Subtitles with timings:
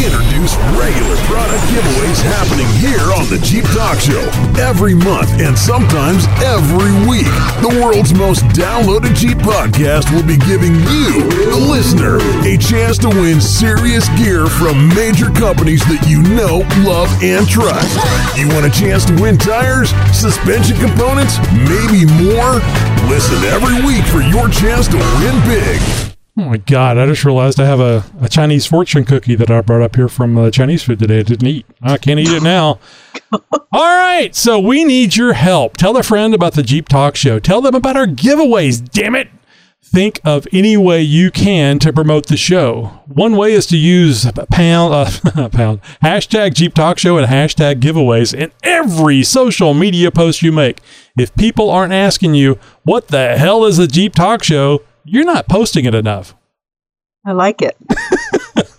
[0.00, 4.22] we introduce regular product giveaways happening here on the Jeep Talk Show
[4.56, 7.28] every month and sometimes every week.
[7.60, 12.16] The world's most downloaded Jeep podcast will be giving you, the listener,
[12.48, 17.92] a chance to win serious gear from major companies that you know, love, and trust.
[18.38, 21.36] You want a chance to win tires, suspension components,
[21.68, 22.56] maybe more?
[23.12, 26.09] Listen every week for your chance to win big.
[26.40, 26.96] Oh my god!
[26.96, 30.08] I just realized I have a, a Chinese fortune cookie that I brought up here
[30.08, 31.18] from uh, Chinese food today.
[31.18, 31.66] I didn't eat.
[31.82, 32.78] I can't eat it now.
[33.32, 33.40] All
[33.72, 35.76] right, so we need your help.
[35.76, 37.40] Tell a friend about the Jeep Talk Show.
[37.40, 38.82] Tell them about our giveaways.
[38.82, 39.28] Damn it!
[39.82, 43.02] Think of any way you can to promote the show.
[43.06, 48.32] One way is to use pound uh, pound hashtag Jeep Talk Show and hashtag giveaways
[48.32, 50.80] in every social media post you make.
[51.18, 55.48] If people aren't asking you what the hell is the Jeep Talk Show, you're not
[55.48, 56.34] posting it enough.
[57.24, 57.76] I like it.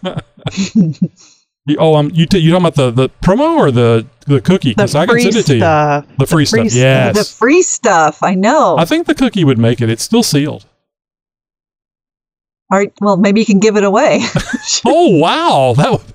[1.67, 4.71] You, oh, um, you t- you talking about the, the promo or the the cookie?
[4.71, 6.07] Because I can send it to stuff.
[6.17, 6.69] The free, free stuff.
[6.69, 6.75] stuff.
[6.75, 7.17] Yes.
[7.17, 8.23] The free stuff.
[8.23, 8.77] I know.
[8.79, 9.87] I think the cookie would make it.
[9.87, 10.65] It's still sealed.
[12.71, 12.91] All right.
[12.99, 14.21] Well, maybe you can give it away.
[14.85, 16.13] oh wow, that would,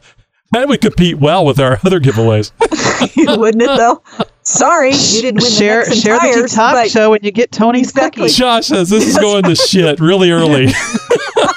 [0.51, 2.51] that would compete well with our other giveaways.
[3.39, 4.03] Wouldn't it though?
[4.49, 7.33] Sorry, you didn't win Share the Nexen share the tires, Jeep Talk show when you
[7.33, 8.23] get Tony's Exactly.
[8.23, 8.37] cookies.
[8.37, 10.69] Josh says this is going to shit really early.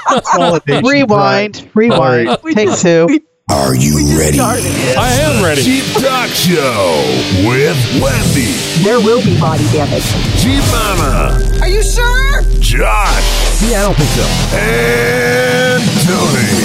[0.07, 3.05] Consolidation Rewind, rewind, All take just- two.
[3.07, 4.37] we- Are you ready?
[4.37, 4.65] started.
[4.97, 5.61] I am ready.
[5.61, 7.05] Jeep Talk Show
[7.45, 10.05] with Wendy, There will be body damage.
[10.41, 12.41] Jeep Mama, Are you sure?
[12.57, 14.25] Josh, Yeah, I don't think so.
[14.57, 16.57] and Tony.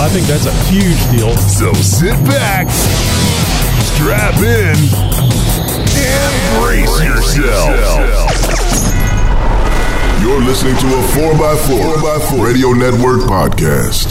[0.00, 1.36] I think that's a huge deal.
[1.36, 2.68] So sit back,
[3.92, 5.25] strap in, and
[6.66, 7.78] brace yourself.
[10.20, 14.10] You're listening to a 4x4, 4x4 Radio Network podcast.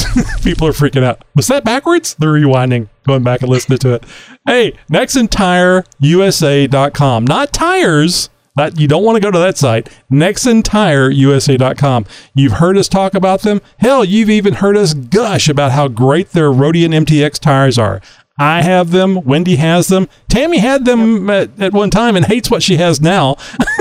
[0.44, 1.24] People are freaking out.
[1.34, 2.12] Was that backwards?
[2.14, 4.04] They're rewinding, going back and listening to it.
[4.44, 7.24] Hey, NexenTireUSA.com.
[7.24, 8.28] Not tires.
[8.56, 9.88] That you don't want to go to that site.
[10.12, 12.04] NexenTireUSA.com.
[12.34, 13.62] You've heard us talk about them.
[13.78, 18.02] Hell, you've even heard us gush about how great their Roadian MTX tires are.
[18.40, 19.22] I have them.
[19.24, 20.08] Wendy has them.
[20.30, 23.36] Tammy had them at, at one time and hates what she has now,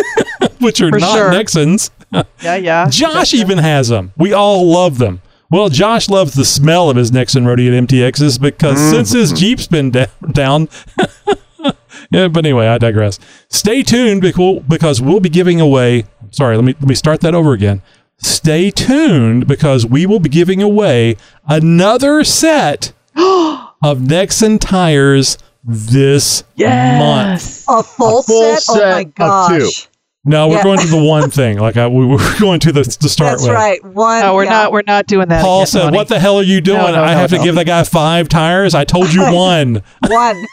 [0.59, 1.31] which are For not sure.
[1.31, 1.92] Nexens.
[2.42, 2.90] Yeah, yeah.
[2.90, 4.14] Josh even has them.
[4.18, 5.22] We all love them.
[5.52, 8.96] Well, Josh loves the smell of his Nexen Roadian MTXs because mm-hmm.
[8.96, 10.69] since his Jeep's been da- down.
[12.12, 13.19] yeah, but anyway, I digress.
[13.50, 16.06] Stay tuned because because we'll be giving away.
[16.31, 17.84] Sorry, let me let me start that over again.
[18.18, 21.16] Stay tuned because we will be giving away
[21.48, 22.92] another set
[23.84, 27.66] of Nexen tires this month.
[27.70, 28.64] A full, A full set?
[28.70, 29.12] Oh my set of two.
[29.16, 29.88] gosh.
[30.26, 30.64] No, we're Yeah.
[30.64, 31.60] going to the one thing.
[31.60, 33.52] Like I, we were going to the to start That's with.
[33.52, 33.84] right.
[33.86, 34.22] One.
[34.22, 34.50] No, we're yeah.
[34.50, 34.72] not.
[34.74, 35.42] We're not doing that.
[35.44, 35.96] Paul again, said, Tony.
[35.98, 36.78] "What the hell are you doing?
[36.80, 38.76] No, no, I no, have to give that guy five tires.
[38.76, 39.82] I told you one.
[40.08, 40.46] One.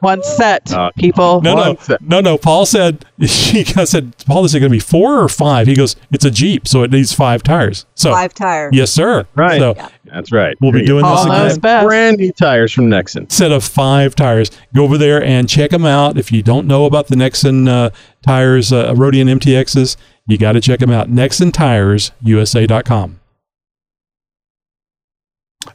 [0.00, 1.42] One set, Uh, people.
[1.42, 2.00] No, no, set.
[2.00, 2.38] no, no.
[2.38, 5.66] Paul said, he I said, Paul, is it going to be four or five?
[5.66, 7.84] He goes, it's a Jeep, so it needs five tires.
[7.94, 8.70] So, Five tires.
[8.74, 9.26] yes, sir.
[9.34, 9.58] Right.
[9.60, 9.74] So
[10.12, 10.56] That's right.
[10.60, 11.14] we'll be doing go.
[11.14, 11.60] this again.
[11.60, 11.86] best.
[11.86, 13.30] brand new tires from Nexen.
[13.30, 14.50] Set of five tires.
[14.74, 16.18] Go over there and check them out.
[16.18, 17.90] If you don't know about the Nexen uh,
[18.22, 21.10] tires, uh, Roadian MTXs, you got to check them out.
[21.10, 23.20] NexenTiresUSA.com.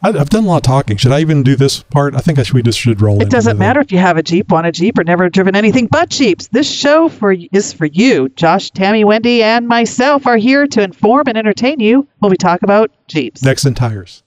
[0.02, 0.98] I, I've done a lot of talking.
[0.98, 2.16] Should I even do this part?
[2.16, 3.22] I think I should, we just should roll.
[3.22, 5.88] It doesn't matter if you have a Jeep, want a Jeep, or never driven anything
[5.88, 6.48] but Jeeps.
[6.48, 8.30] This show for is for you.
[8.30, 12.64] Josh, Tammy, Wendy, and myself are here to inform and entertain you while we talk
[12.64, 13.42] about Jeeps.
[13.42, 14.24] Nexen tires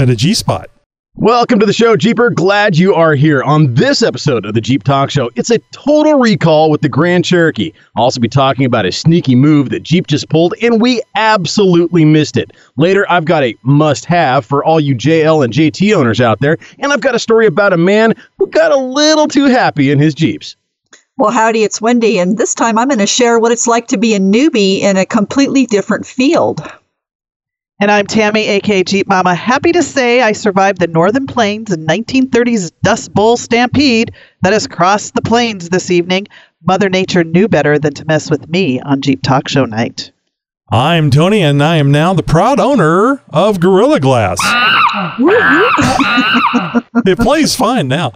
[0.00, 0.70] and a G spot.
[1.16, 2.30] Welcome to the show, Jeeper.
[2.30, 5.30] Glad you are here on this episode of the Jeep Talk Show.
[5.36, 7.72] It's a total recall with the Grand Cherokee.
[7.94, 12.04] I'll also be talking about a sneaky move that Jeep just pulled, and we absolutely
[12.04, 12.50] missed it.
[12.76, 16.58] Later, I've got a must have for all you JL and JT owners out there,
[16.80, 20.00] and I've got a story about a man who got a little too happy in
[20.00, 20.56] his Jeeps.
[21.16, 23.96] Well, howdy, it's Wendy, and this time I'm going to share what it's like to
[23.96, 26.60] be a newbie in a completely different field.
[27.80, 29.34] And I'm Tammy, aka Jeep Mama.
[29.34, 34.12] Happy to say I survived the Northern Plains and 1930s Dust Bowl stampede
[34.42, 36.28] that has crossed the plains this evening.
[36.64, 40.12] Mother Nature knew better than to mess with me on Jeep Talk Show night.
[40.70, 44.38] I'm Tony, and I am now the proud owner of Gorilla Glass.
[47.06, 48.12] it plays fine now.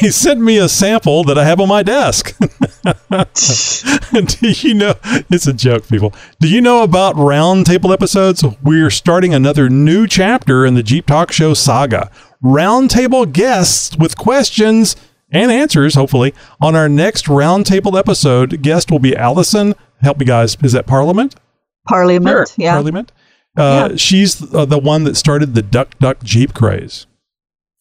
[0.00, 2.36] They sent me a sample that I have on my desk.
[4.40, 4.94] Do you know?
[5.30, 6.12] It's a joke, people.
[6.40, 8.44] Do you know about roundtable episodes?
[8.62, 12.10] We're starting another new chapter in the Jeep Talk Show saga.
[12.42, 14.96] Roundtable guests with questions
[15.30, 18.62] and answers, hopefully, on our next roundtable episode.
[18.62, 19.76] Guest will be Allison.
[20.00, 20.56] Help me, guys.
[20.62, 21.36] Is that Parliament?
[21.86, 22.72] Parliament, yeah.
[22.72, 23.12] Parliament.
[23.56, 23.96] Uh, Yeah.
[23.96, 27.06] She's uh, the one that started the Duck Duck Jeep craze.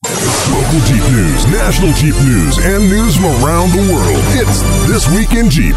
[0.06, 4.20] Local Jeep news, national Jeep news, and news from around the world.
[4.36, 5.74] It's This Week in Jeep.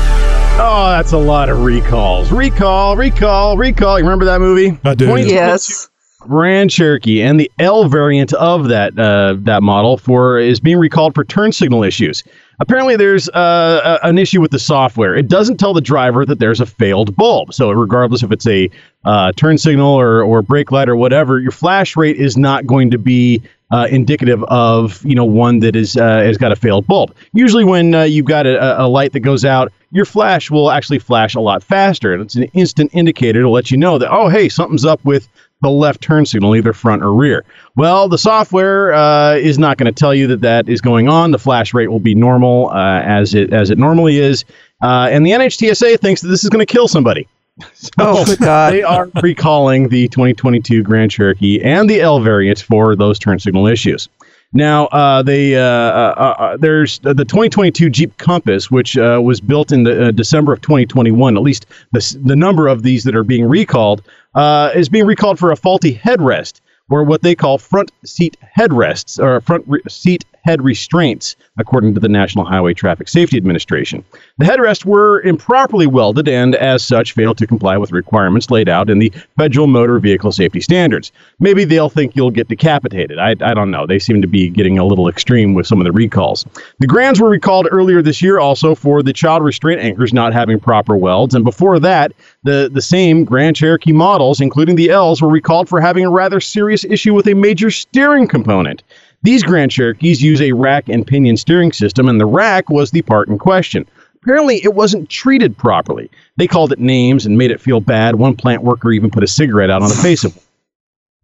[0.59, 2.33] Oh, that's a lot of recalls.
[2.33, 3.99] Recall, recall, recall.
[3.99, 4.79] You remember that movie?
[4.85, 5.17] I do.
[5.19, 5.89] Yes.
[6.21, 11.15] Grand Cherokee and the L variant of that uh, that model for is being recalled
[11.15, 12.25] for turn signal issues.
[12.59, 15.15] Apparently, there's uh, a- an issue with the software.
[15.15, 17.53] It doesn't tell the driver that there's a failed bulb.
[17.53, 18.71] So, regardless if it's a
[19.05, 22.91] uh, turn signal or, or brake light or whatever, your flash rate is not going
[22.91, 26.87] to be uh, indicative of you know one that is uh, has got a failed
[26.87, 27.15] bulb.
[27.33, 30.99] Usually, when uh, you've got a, a light that goes out, your flash will actually
[30.99, 34.29] flash a lot faster, and it's an instant indicator to let you know that oh
[34.29, 35.29] hey something's up with
[35.67, 37.45] the left turn signal, either front or rear.
[37.77, 41.33] Well, the software uh, is not going to tell you that that is going on.
[41.33, 44.45] The flash rate will be normal uh, as it as it normally is,
[44.83, 47.27] uh, and the NHTSA thinks that this is going to kill somebody.
[47.75, 48.73] So Oh, God.
[48.75, 53.67] they are recalling the 2022 Grand Cherokee and the L variant for those turn signal
[53.67, 54.11] issues.
[54.53, 59.73] Now, uh, they uh, uh, uh, there's the 2022 Jeep Compass, which uh, was built
[59.73, 61.37] in the, uh, December of 2021.
[61.37, 64.03] At least the the number of these that are being recalled
[64.35, 69.23] uh, is being recalled for a faulty headrest, or what they call front seat headrests
[69.23, 74.05] or front re- seat head restraints, according to the National Highway Traffic Safety Administration.
[74.39, 78.89] The headrests were improperly welded and, as such, failed to comply with requirements laid out
[78.89, 81.11] in the Federal Motor Vehicle Safety Standards.
[81.41, 83.19] Maybe they'll think you'll get decapitated.
[83.19, 83.87] I, I don't know.
[83.87, 86.47] They seem to be getting a little extreme with some of the recalls.
[86.79, 90.61] The Grands were recalled earlier this year also for the child restraint anchors not having
[90.61, 92.13] proper welds, and before that,
[92.45, 96.39] the, the same Grand Cherokee models, including the L's, were recalled for having a rather
[96.39, 98.85] serious issue with a major steering component.
[99.23, 103.03] These Grand Cherokees use a rack and pinion steering system, and the rack was the
[103.03, 103.87] part in question.
[104.23, 106.11] Apparently, it wasn't treated properly.
[106.37, 108.17] They called it names and made it feel bad.
[108.17, 110.43] One plant worker even put a cigarette out on the face of it.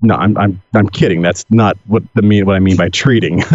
[0.02, 1.22] No, I'm, I'm, I'm kidding.
[1.22, 3.38] That's not what the mean what I mean by treating.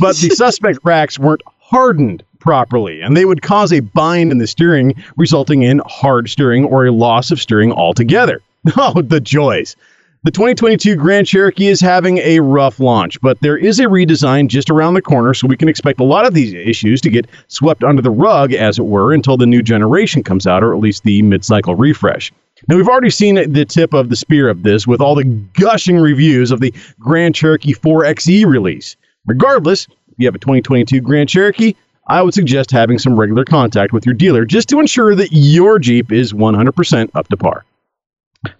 [0.00, 4.46] but the suspect racks weren't hardened properly, and they would cause a bind in the
[4.46, 8.40] steering, resulting in hard steering or a loss of steering altogether.
[8.78, 9.76] Oh, the joys!
[10.24, 14.70] The 2022 Grand Cherokee is having a rough launch, but there is a redesign just
[14.70, 17.84] around the corner, so we can expect a lot of these issues to get swept
[17.84, 21.02] under the rug, as it were, until the new generation comes out, or at least
[21.02, 22.32] the mid cycle refresh.
[22.68, 25.24] Now, we've already seen the tip of the spear of this with all the
[25.60, 28.96] gushing reviews of the Grand Cherokee 4XE release.
[29.26, 31.74] Regardless, if you have a 2022 Grand Cherokee,
[32.06, 35.78] I would suggest having some regular contact with your dealer just to ensure that your
[35.78, 37.66] Jeep is 100% up to par.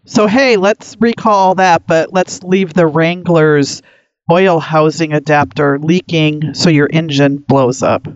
[0.04, 3.82] So hey, let's recall that, but let's leave the Wrangler's
[4.30, 8.06] oil housing adapter leaking so your engine blows up.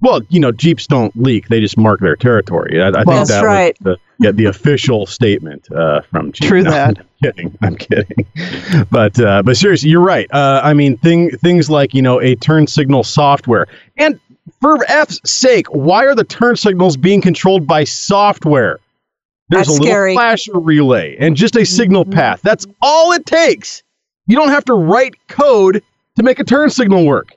[0.00, 2.82] Well, you know, Jeeps don't leak; they just mark their territory.
[2.82, 3.76] I, I think That's that right.
[3.84, 6.48] was the, yeah, the official statement uh, from Jeep.
[6.48, 6.98] True No, that.
[6.98, 7.58] I'm kidding.
[7.62, 8.26] I'm kidding.
[8.90, 10.26] But uh, but seriously, you're right.
[10.32, 14.18] Uh, I mean, thing things like you know a turn signal software, and
[14.60, 18.80] for F's sake, why are the turn signals being controlled by software?
[19.48, 20.14] There's That's a little scary.
[20.14, 22.12] flasher relay and just a signal Mhm.
[22.12, 22.40] path.
[22.42, 23.82] That's all it takes.
[24.26, 25.82] You don't have to write code
[26.16, 27.28] to make a turn signal work.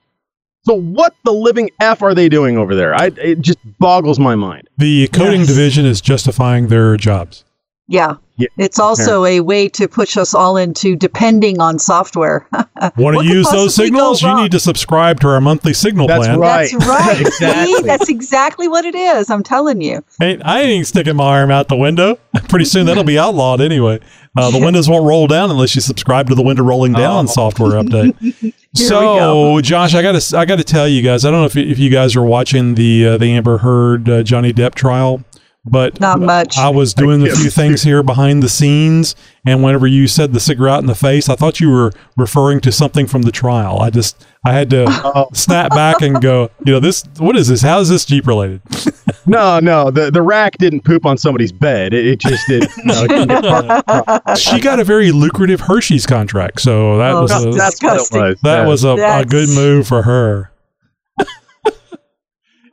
[0.65, 2.95] So what the living f are they doing over there?
[2.95, 4.67] I it just boggles my mind.
[4.77, 5.47] The coding Yes.
[5.49, 7.43] division is justifying their jobs.
[7.87, 8.15] Yeah.
[8.37, 12.45] Yeah, It's also a way to push us all into depending on software.
[12.53, 14.21] Want What to use those signals?
[14.21, 16.39] You need to subscribe to our monthly signal That's plan.
[16.41, 16.69] right.
[16.69, 17.21] That's right.
[17.25, 17.81] Exactly.
[17.83, 19.29] That's exactly what it is.
[19.29, 20.03] I'm telling you.
[20.19, 22.15] Hey, I ain't sticking my arm out the window.
[22.49, 24.01] Pretty soon that'll be outlawed anyway.
[24.37, 27.31] Uh, the windows won't roll down unless you subscribe to the window rolling down Oh.
[27.31, 28.53] software update.
[28.73, 29.61] so.
[29.61, 31.23] Josh, I got to I got to tell you guys.
[31.23, 34.23] I don't know if, if you guys are watching the uh, the Amber Heard uh,
[34.23, 35.23] Johnny Depp trial,
[35.65, 36.57] but Not much.
[36.57, 40.39] I was doing a few things here behind the scenes, and whenever you said the
[40.39, 43.79] cigarette in the face, I thought you were referring to something from the trial.
[43.79, 45.29] I just I had to Oh.
[45.33, 47.61] snap back and go, you know, this what is this?
[47.61, 48.61] How is this Jeep related?
[49.27, 51.95] No, no, the the rack didn't poop on somebody's bed.
[51.95, 52.61] It, it just did.
[52.83, 57.49] No, it didn't she got a very lucrative Hershey's contract, so that Oh, was a,
[57.49, 58.21] that's what it disgusting.
[58.21, 58.39] was.
[58.43, 60.51] that was a, a good move for her.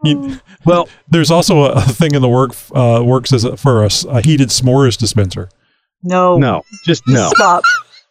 [0.04, 0.88] You- well.
[1.09, 4.04] there's also a, a thing in the work uh, works as a, for a, s-
[4.04, 5.49] a heated s'mores dispenser.
[6.02, 6.37] no.
[6.38, 7.30] No, just no.
[7.35, 7.62] Stop.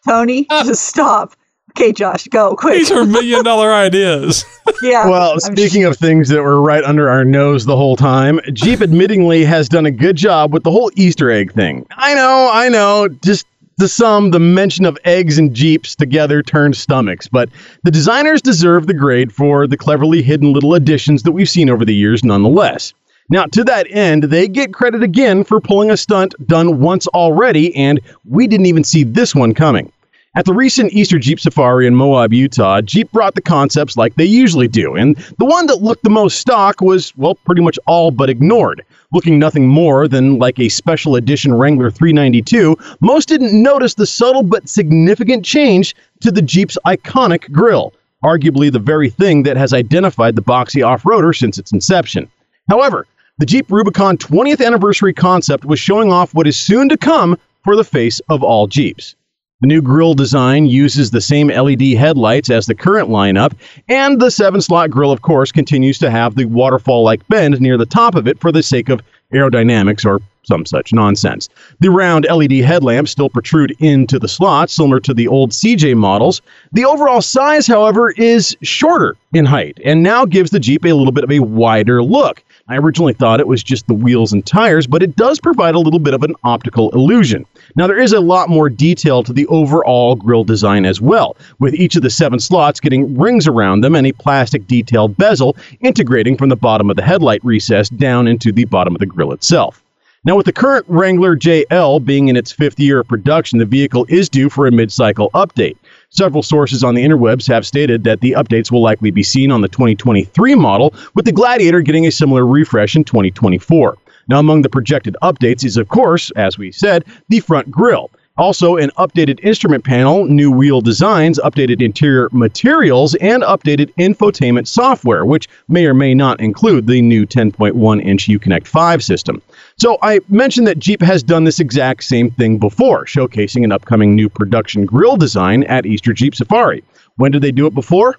[0.07, 1.33] Tony, just stop.
[1.77, 2.73] Okay, Josh, go quick.
[2.79, 4.43] These are million dollar ideas.
[4.81, 5.07] yeah.
[5.07, 8.79] Well, I'm speaking of things that were right under our nose the whole time, Jeep
[8.81, 11.85] admittingly has done a good job with the whole Easter egg thing.
[11.91, 13.45] I know, I know, just
[13.81, 17.49] to some, the mention of eggs and Jeeps together turned stomachs, but
[17.81, 21.83] the designers deserve the grade for the cleverly hidden little additions that we've seen over
[21.83, 22.93] the years nonetheless.
[23.31, 27.75] Now, to that end, they get credit again for pulling a stunt done once already,
[27.75, 29.91] and we didn't even see this one coming.
[30.33, 34.23] At the recent Easter Jeep Safari in Moab, Utah, Jeep brought the concepts like they
[34.23, 38.11] usually do, and the one that looked the most stock was, well, pretty much all
[38.11, 38.81] but ignored.
[39.11, 44.43] Looking nothing more than like a special edition Wrangler 392, most didn't notice the subtle
[44.43, 47.91] but significant change to the Jeep's iconic grille,
[48.23, 52.31] arguably the very thing that has identified the boxy off roader since its inception.
[52.69, 53.05] However,
[53.39, 57.75] the Jeep Rubicon 20th anniversary concept was showing off what is soon to come for
[57.75, 59.15] the face of all Jeeps.
[59.61, 63.53] The new grille design uses the same LED headlights as the current lineup,
[63.87, 67.77] and the seven slot grille, of course, continues to have the waterfall like bend near
[67.77, 71.47] the top of it for the sake of aerodynamics or some such nonsense.
[71.79, 76.41] The round LED headlamps still protrude into the slots, similar to the old CJ models.
[76.71, 81.11] The overall size, however, is shorter in height and now gives the Jeep a little
[81.11, 82.43] bit of a wider look.
[82.71, 85.79] I originally thought it was just the wheels and tires, but it does provide a
[85.79, 87.45] little bit of an optical illusion.
[87.75, 91.73] Now, there is a lot more detail to the overall grille design as well, with
[91.73, 96.37] each of the seven slots getting rings around them and a plastic detailed bezel integrating
[96.37, 99.83] from the bottom of the headlight recess down into the bottom of the grille itself.
[100.23, 104.05] Now, with the current Wrangler JL being in its fifth year of production, the vehicle
[104.07, 105.77] is due for a mid cycle update.
[106.09, 109.61] Several sources on the interwebs have stated that the updates will likely be seen on
[109.61, 113.97] the 2023 model, with the Gladiator getting a similar refresh in 2024.
[114.27, 118.11] Now, among the projected updates is, of course, as we said, the front grille.
[118.37, 125.25] Also, an updated instrument panel, new wheel designs, updated interior materials, and updated infotainment software,
[125.25, 129.41] which may or may not include the new 10.1 inch Uconnect 5 system.
[129.81, 134.13] So, I mentioned that Jeep has done this exact same thing before, showcasing an upcoming
[134.13, 136.83] new production grille design at Easter Jeep Safari.
[137.15, 138.15] When did they do it before?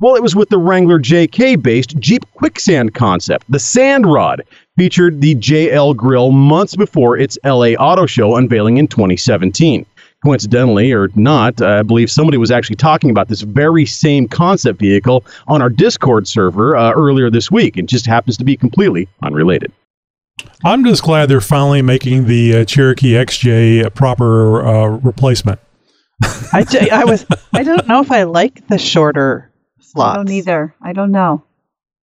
[0.00, 3.46] Well, it was with the Wrangler JK based Jeep Quicksand concept.
[3.48, 4.42] The Sand Rod
[4.76, 9.86] featured the JL Grill months before its LA Auto Show unveiling in 2017.
[10.22, 15.24] Coincidentally or not, I believe somebody was actually talking about this very same concept vehicle
[15.46, 17.78] on our Discord server uh, earlier this week.
[17.78, 19.72] It just happens to be completely unrelated.
[20.64, 25.60] I'm just glad they're finally making the uh, Cherokee XJ a proper uh, replacement.
[26.52, 29.50] I, j- I was I don't know if I like the shorter
[29.80, 30.14] slots.
[30.14, 30.74] I don't either.
[30.82, 31.44] I don't know.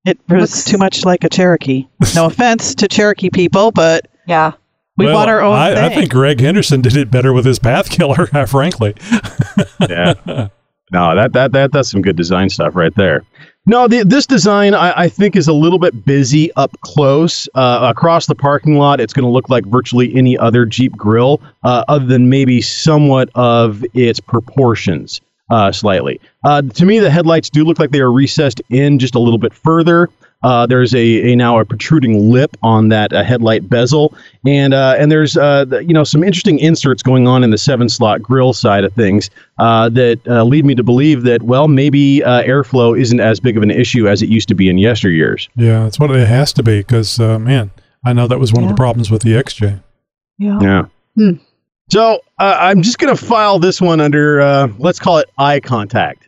[0.05, 1.87] It was Looks- too much like a Cherokee.
[2.15, 4.53] No offense to Cherokee people, but Yeah.
[4.97, 7.59] we Well, want our own I, I think Greg Henderson did it better with his
[7.59, 8.95] Path Killer, frankly.
[9.89, 10.13] Yeah.
[10.91, 13.23] no, that, that that that's some good design stuff right there.
[13.67, 17.47] No, the, this design I, I think is a little bit busy up close.
[17.53, 21.41] Uh, across the parking lot, it's going to look like virtually any other Jeep grill,
[21.63, 26.19] uh, other than maybe somewhat of its proportions uh, slightly.
[26.43, 29.37] Uh, to me, the headlights do look like they are recessed in just a little
[29.37, 30.09] bit further.
[30.43, 34.13] Uh, there's a, a now a protruding lip on that uh, headlight bezel,
[34.45, 37.57] and uh, and there's uh, the- you know some interesting inserts going on in the
[37.57, 39.29] seven slot grill side of things
[39.59, 43.55] uh, that uh, lead me to believe that well maybe uh, airflow isn't as big
[43.57, 45.47] of an issue as it used to be in yesteryears.
[45.55, 47.69] yeah, that's what it has to be because, uh, man,
[48.03, 49.83] I know that was one of the problems with the XJ.
[50.39, 50.59] Yeah.
[50.59, 50.85] Yeah.
[51.15, 51.31] Hmm.
[51.91, 55.59] So uh, I'm just going to file this one under, uh, let's call it eye
[55.59, 56.27] contact.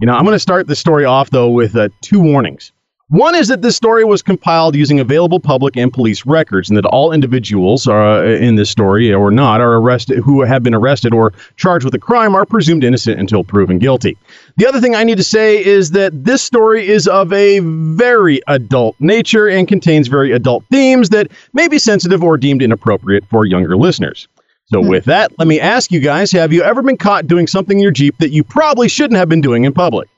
[0.00, 2.72] You know, I'm going to start the story off, though, with uh, two warnings.
[3.08, 6.84] One is that this story was compiled using available public and police records, and that
[6.86, 11.32] all individuals uh, in this story or not are arrested who have been arrested or
[11.54, 14.18] charged with a crime are presumed innocent until proven guilty.
[14.56, 18.40] The other thing I need to say is that this story is of a very
[18.48, 23.46] adult nature and contains very adult themes that may be sensitive or deemed inappropriate for
[23.46, 24.26] younger listeners.
[24.64, 27.78] So, with that, let me ask you guys have you ever been caught doing something
[27.78, 30.08] in your Jeep that you probably shouldn't have been doing in public?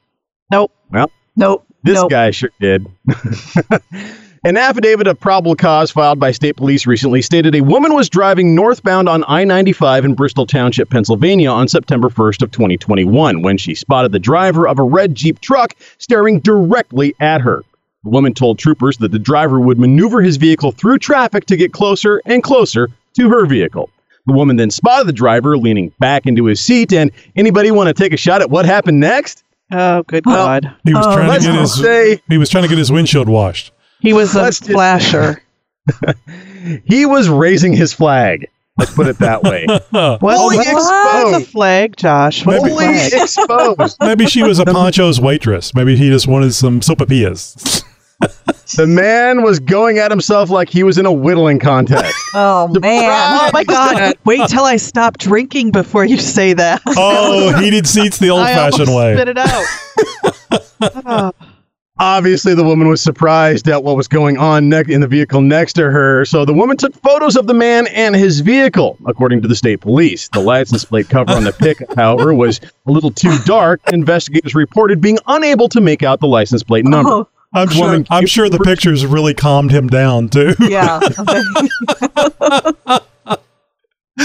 [0.50, 0.72] Nope.
[0.90, 1.67] Well, Nope.
[1.82, 2.10] This nope.
[2.10, 2.86] guy sure did.
[4.44, 8.54] An affidavit of probable cause filed by state police recently stated a woman was driving
[8.54, 14.12] northbound on I-95 in Bristol Township, Pennsylvania on September 1st of 2021 when she spotted
[14.12, 17.64] the driver of a red Jeep truck staring directly at her.
[18.04, 21.72] The woman told troopers that the driver would maneuver his vehicle through traffic to get
[21.72, 23.90] closer and closer to her vehicle.
[24.26, 27.94] The woman then spotted the driver leaning back into his seat and anybody want to
[27.94, 29.42] take a shot at what happened next?
[29.70, 30.74] Oh, good Well, God.
[30.84, 32.90] He was Oh, trying Let's to get his say he was trying to get his
[32.90, 33.72] windshield washed.
[34.00, 35.42] He was a Let's just- flasher.
[36.84, 38.46] he was raising his flag.
[38.78, 39.66] Let's put it that way.
[39.90, 41.34] What, Fully what's exposed.
[41.46, 42.46] the flag, Josh?
[42.46, 43.12] What's the Fully flag?
[43.12, 43.96] exposed.
[44.00, 45.74] Maybe she was a Pancho's waitress.
[45.74, 47.82] Maybe he just wanted some sopapillas.
[48.76, 52.14] The man was going at himself like he was in a whittling contest.
[52.34, 53.04] Oh man.
[53.10, 54.14] Oh my God!
[54.26, 56.82] Wait till I stop drinking before you say that.
[56.86, 59.14] oh, heated seats the old-fashioned way.
[59.14, 59.64] Spit it out.
[61.06, 61.32] Oh.
[62.00, 65.72] Obviously, the woman was surprised at what was going on ne- in the vehicle next
[65.74, 69.48] to her, so the woman took photos of the man and his vehicle, according to
[69.48, 70.28] the state police.
[70.28, 73.80] The license plate cover on the pickup, however, was a little too dark.
[73.92, 77.10] Investigators reported being unable to make out the license plate number.
[77.10, 78.04] Oh, I'm sure.
[78.10, 80.54] I'm gave sure the pictures really calmed him down too.
[80.60, 81.00] yeah.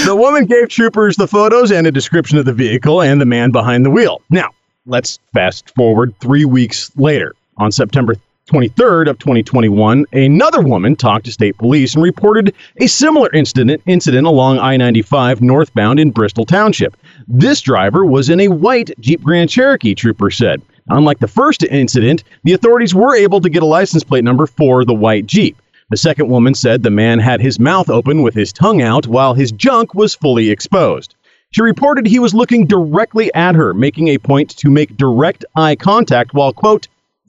[0.06, 3.52] The woman gave troopers the photos and a description of the vehicle and the man
[3.52, 4.22] behind the wheel.
[4.32, 4.50] Now,
[4.88, 7.36] let's fast forward three weeks later.
[7.58, 8.16] On September
[8.52, 14.26] 23rd of 2021, another woman talked to state police and reported a similar incident incident
[14.26, 16.98] along I-95 northbound in Bristol Township.
[17.28, 20.62] This driver was in a white Jeep Grand Cherokee, trooper said.
[20.90, 24.84] Unlike the first incident, the authorities were able to get a license plate number for
[24.84, 25.58] the white Jeep.
[25.90, 29.34] The second woman said the man had his mouth open with his tongue out while
[29.34, 31.16] his junk was fully exposed.
[31.52, 35.76] She reported he was looking directly at her, making a point to make direct eye
[35.76, 36.88] contact while, quote,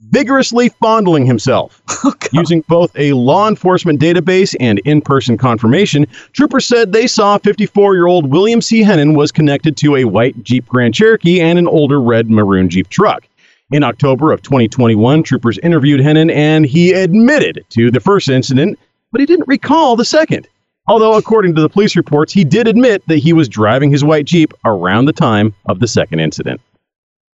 [0.09, 1.81] vigorously fondling himself.
[2.07, 7.39] Oh, Using both a law enforcement database and in person confirmation, troopers said they saw
[7.39, 8.83] 54 year old William C.
[8.83, 12.89] Hennon was connected to a white Jeep Grand Cherokee and an older red maroon Jeep
[12.89, 13.27] truck.
[13.71, 18.77] In October of 2021, troopers interviewed Hennon and he admitted to the first incident,
[19.11, 20.47] but he didn't recall the second.
[20.87, 24.25] Although, according to the police reports, he did admit that he was driving his white
[24.25, 26.61] Jeep around the time of the second incident.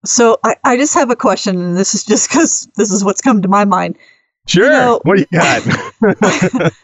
[0.04, 3.20] So I, I just have a question, and this is just because this is what's
[3.20, 3.98] come to my mind.
[4.46, 4.70] Sure.
[4.70, 6.72] know- what do you got?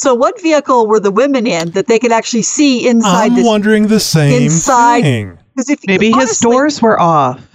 [0.00, 3.46] So what vehicle were the women in that they could actually see inside I'm this?
[3.46, 5.38] wondering the same inside- thing.
[5.58, 7.49] If Maybe his doors were off.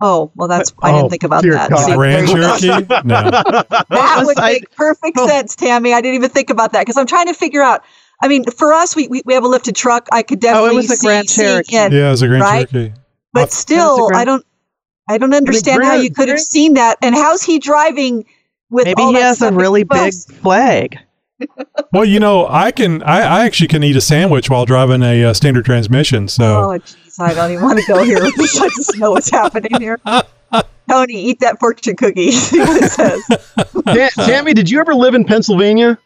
[0.00, 1.70] Oh well, that's I Oh, didn't think about that.
[1.70, 1.78] God.
[1.78, 2.58] See, Grand there you go.
[2.58, 2.86] Cherokee?
[3.04, 3.30] No.
[3.30, 5.26] That would make perfect Oh.
[5.28, 5.92] sense, Tammy.
[5.94, 7.82] I didn't even think about that because I'm trying to figure out.
[8.22, 10.08] I mean, for us, we, we, we have a lifted truck.
[10.10, 11.76] I could Oh, it definitely was a see, Grand see Cherokee.
[11.76, 12.68] in, Yeah, it was a Grand Right?
[12.70, 12.94] Cherokee.
[13.34, 14.46] but still, Grand- I don't.
[15.08, 16.96] I don't understand how you could have Grand- seen that.
[17.02, 18.24] And how's he driving
[18.70, 20.98] with Maybe all he that has a really big flag.
[21.92, 23.02] Well, you know, I can.
[23.02, 26.28] I, I actually can eat a sandwich while driving a uh, standard transmission.
[26.28, 28.18] So Oh, jeez, I don't even want to go here.
[28.22, 28.30] I
[28.76, 29.98] just know what's happening here.
[30.88, 32.30] Tony, eat that fortune cookie.
[32.32, 33.22] See what it says.
[34.16, 35.98] Ta- Tammy, did you ever live in Pennsylvania?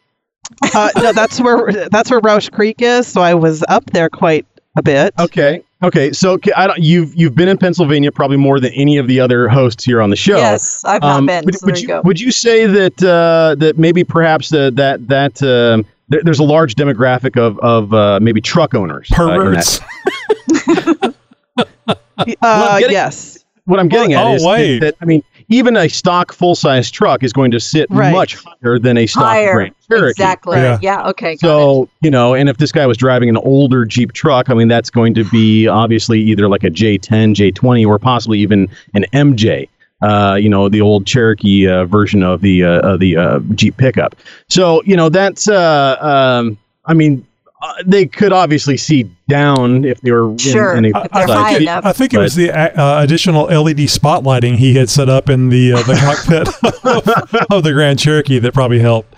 [0.73, 3.07] Uh, no, that's where that's where Rausch Creek is.
[3.07, 4.45] So I was up there quite
[4.77, 5.13] a bit.
[5.19, 5.63] Okay.
[5.83, 6.11] Okay.
[6.11, 9.47] So I don't, you've you've been in Pennsylvania probably more than any of the other
[9.47, 10.37] hosts here on the show.
[10.37, 11.45] Yes, I've not Um, been.
[11.45, 12.01] Would, so would there you, you go.
[12.03, 16.43] would you say that uh, that maybe perhaps the, that that um, there, there's a
[16.43, 19.09] large demographic of of uh, maybe truck owners?
[19.17, 19.79] uh, in that?
[20.67, 21.15] perverts.
[22.41, 23.39] Uh, getting- yes.
[23.65, 24.79] What I'm getting at Oh, is, is wait.
[24.79, 28.11] that I mean, even a stock full size truck is going to sit Right.
[28.11, 29.53] much higher than a stock Higher.
[29.53, 30.09] Grand Cherokee.
[30.11, 30.57] Exactly.
[30.57, 30.79] Yeah.
[30.81, 31.07] Yeah.
[31.09, 31.31] okay.
[31.31, 31.39] Got it.
[31.41, 34.67] So, you know, and if this guy was driving an older Jeep truck, I mean,
[34.67, 39.67] that's going to be obviously either like a J10, J20, or possibly even an MJ.
[40.01, 43.77] Uh, you know, the old Cherokee uh, version of the uh, of the uh, Jeep
[43.77, 44.15] pickup.
[44.49, 45.47] So, you know, that's.
[45.47, 47.25] Uh, um, I mean,
[47.61, 50.75] uh, they could obviously see down if they were in, Sure.
[50.75, 51.61] in a If they're size high Jeep.
[51.61, 51.85] enough.
[51.85, 55.73] I think it was the uh, additional LED spotlighting he had set up in the
[55.73, 56.47] uh, the cockpit
[56.83, 59.13] of, of the Grand Cherokee that probably helped.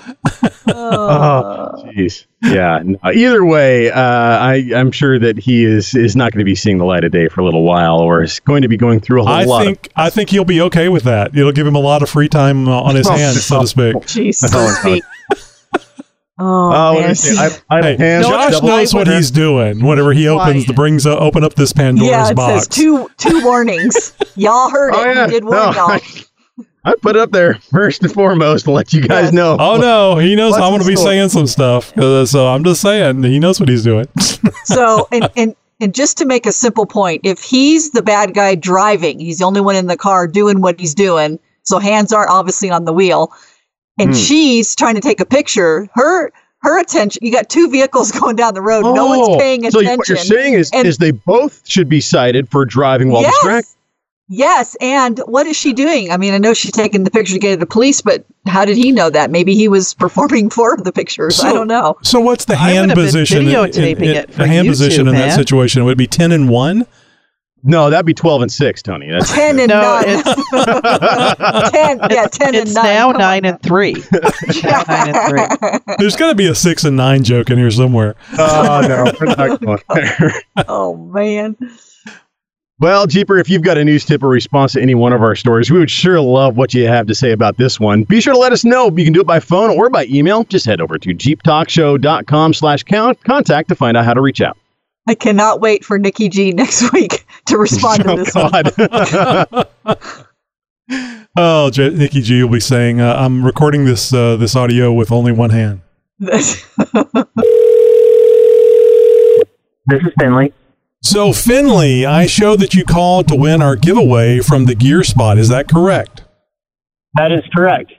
[0.67, 1.83] Oh.
[1.95, 2.25] Jeez.
[2.43, 2.79] Yeah.
[2.83, 6.55] no, either way, uh, I, I'm sure that he is is not going to be
[6.55, 8.99] seeing the light of day for a little while, or is going to be going
[8.99, 9.63] through a whole I lot.
[9.63, 11.35] think I think he'll be okay with that.
[11.37, 13.67] It'll give him a lot of free time uh, on his Oh, hands, so to
[13.67, 13.95] speak.
[13.95, 15.01] Jeez, so
[16.39, 16.77] Oh, to.
[16.77, 17.01] Oh, man.
[17.01, 17.37] let me see.
[17.37, 21.43] I, I Hey, Josh knows what he's doing whenever he opens the brings uh, open
[21.43, 22.53] up this Pandora's yeah, it box.
[22.63, 24.13] says two two warnings.
[24.35, 24.97] Y'all heard it.
[24.97, 25.25] Oh, yeah.
[25.27, 25.99] We did warn No, y'all.
[26.85, 29.33] I put it up there first and foremost to let you guys Yes.
[29.33, 29.55] know.
[29.59, 31.07] Oh no, he knows I'm going to be store?
[31.11, 31.97] saying some stuff.
[31.97, 34.07] Uh, so I'm just saying he knows what he's doing.
[34.65, 38.55] So, and, and and just to make a simple point, if he's the bad guy
[38.55, 41.37] driving, he's the only one in the car doing what he's doing.
[41.63, 43.31] So hands aren't obviously on the wheel,
[43.99, 44.15] and Hmm.
[44.15, 45.87] she's trying to take a picture.
[45.93, 47.19] Her her attention.
[47.21, 48.81] You got two vehicles going down the road.
[48.95, 49.97] no one's paying Oh, so attention.
[49.97, 53.33] what you're saying is, And- is they both should be cited for driving while yes.
[53.33, 53.69] distracted.
[54.29, 56.09] Yes, and what is she doing?
[56.09, 58.63] I mean, I know she's taking the picture to get to the police, but how
[58.63, 59.29] did he know that?
[59.29, 61.41] Maybe he was performing for the pictures.
[61.41, 61.97] I don't know.
[62.01, 63.39] So what's the hand position?
[63.39, 65.37] in- videotaping in- in- it for the hand YouTube, position in that man.
[65.37, 66.87] situation would it be ten and one.
[67.65, 69.09] No, that'd be 12 and 6, Tony.
[69.09, 70.03] That's Ten and No, nine.
[70.07, 70.23] it's
[71.71, 72.83] ten, yeah, ten it's and nine.
[72.83, 73.93] now Come nine on and three.
[74.63, 75.95] Now nine and three.
[75.97, 78.15] There's got to be a six and nine joke in here somewhere.
[78.37, 79.11] Oh, no.
[79.19, 80.33] We're not going there.
[80.67, 81.55] Oh man.
[82.79, 85.35] Well, Jeeper, if you've got a news tip or response to any one of our
[85.35, 88.03] stories, we would sure love what you have to say about this one.
[88.03, 88.91] Be sure to let us know.
[88.97, 90.43] You can do it by phone or by email.
[90.43, 94.57] Just head over to jeeptalkshow.com slash count contact to find out how to reach out.
[95.07, 98.33] I cannot wait for Nikki G next week to respond to Oh, this.
[98.33, 98.73] God.
[101.35, 105.11] Oh, J- Nikki G will be saying, uh, "I'm recording this uh, this audio with
[105.11, 105.81] only one hand."
[106.19, 106.63] This
[110.01, 110.53] is Finley.
[111.01, 115.37] So, Finley, I show that you called to win our giveaway from the Gear Spot.
[115.37, 116.23] Is that correct?
[117.15, 117.91] That is correct.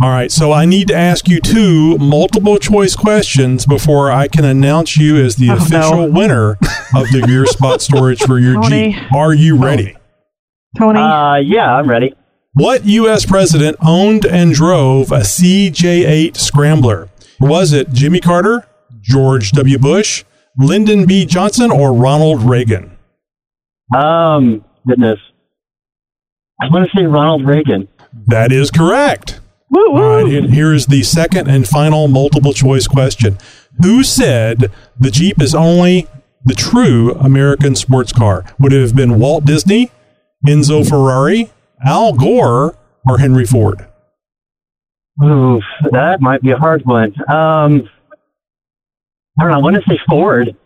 [0.00, 0.30] All right.
[0.30, 5.16] So, I need to ask you two multiple choice questions before I can announce you
[5.16, 6.10] as the Oh, official no.
[6.10, 6.50] winner
[6.94, 8.92] of the Gear Spot storage for your Tony.
[8.92, 9.12] Jeep.
[9.12, 9.96] Are you ready?
[10.78, 11.00] Tony.
[11.00, 12.14] Uh, yeah, I'm ready.
[12.54, 13.24] What U.S.
[13.24, 17.08] president owned and drove a CJ8 Scrambler?
[17.40, 18.66] Was it Jimmy Carter,
[19.00, 19.78] George W.
[19.78, 20.24] Bush,
[20.58, 21.24] Lyndon B.
[21.24, 22.96] Johnson, or Ronald Reagan?
[23.96, 25.18] Um, goodness.
[26.60, 27.88] I want to say Ronald Reagan.
[28.26, 29.40] That is correct.
[29.72, 30.24] Woo All woo.
[30.24, 33.38] right, and here is the second and final multiple choice question.
[33.82, 36.06] Who said the Jeep is only
[36.44, 38.44] the true American sports car?
[38.60, 39.90] Would it have been Walt Disney,
[40.46, 41.50] Enzo Ferrari,
[41.84, 42.76] Al Gore,
[43.08, 43.86] or Henry Ford?
[45.22, 47.12] Oof, that might be a hard one.
[47.28, 47.88] Um,
[49.38, 49.58] I don't know.
[49.58, 50.56] I want to say Ford.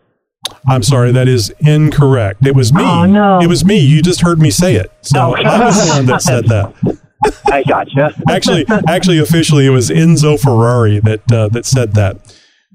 [0.67, 2.45] I'm sorry, that is incorrect.
[2.45, 2.81] It was me.
[2.83, 3.39] Oh, no.
[3.41, 3.79] It was me.
[3.79, 4.91] You just heard me say it.
[5.01, 5.35] So Oh.
[5.35, 6.73] I was the one that said that.
[7.51, 8.13] I gotcha.
[8.29, 12.17] Actually, actually, officially, it was Enzo Ferrari that uh, that said that.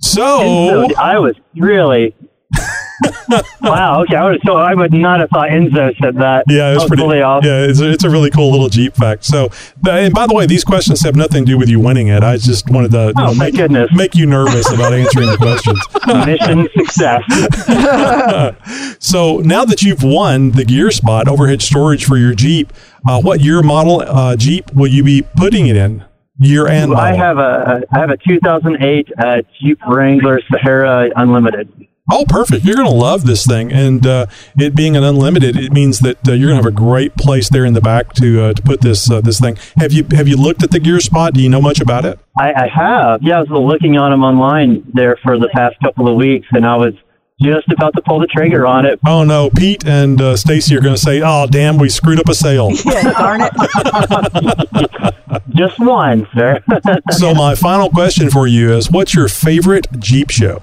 [0.01, 2.15] So, Enzo, I was really.
[3.63, 4.03] wow.
[4.03, 4.15] Okay.
[4.17, 4.41] I would.
[4.45, 6.45] So I would not have thought Enzo said that.
[6.49, 7.01] yeah, it's pretty.
[7.01, 7.43] totally off.
[7.45, 9.25] Yeah, it's a, it's a really cool little Jeep fact.
[9.25, 9.49] So,
[9.89, 12.23] and by the way, these questions have nothing to do with you winning it.
[12.23, 13.89] I just wanted to Oh, know, make, goodness.
[13.95, 15.81] make you nervous about answering the questions.
[16.27, 17.23] Mission success.
[18.99, 22.73] So now that you've won the gear spot overhead storage for your Jeep,
[23.07, 26.05] uh, what year model uh, Jeep will you be putting it in?
[26.39, 27.05] Year and model.
[27.05, 31.89] I have a I have a 2008 uh, Jeep Wrangler Sahara Unlimited.
[32.11, 32.65] Oh, perfect!
[32.65, 34.27] You're going to love this thing, and uh,
[34.59, 37.49] it being an unlimited, it means that uh, you're going to have a great place
[37.49, 39.57] there in the back to uh, to put this uh, this thing.
[39.77, 41.33] Have you have you looked at the gear spot?
[41.33, 42.19] Do you know much about it?
[42.37, 43.23] I, I have.
[43.23, 46.67] Yeah, I was looking on them online there for the past couple of weeks, and
[46.67, 46.95] I was
[47.43, 48.99] just about to pull the trigger on it.
[49.07, 52.29] Oh no, Pete and uh, Stacy are going to say, "Oh, damn, we screwed up
[52.29, 55.15] a sale." yeah, darn it.
[55.55, 56.63] Just one, sir.
[57.11, 60.63] so my final question for you is, what's your favorite Jeep show?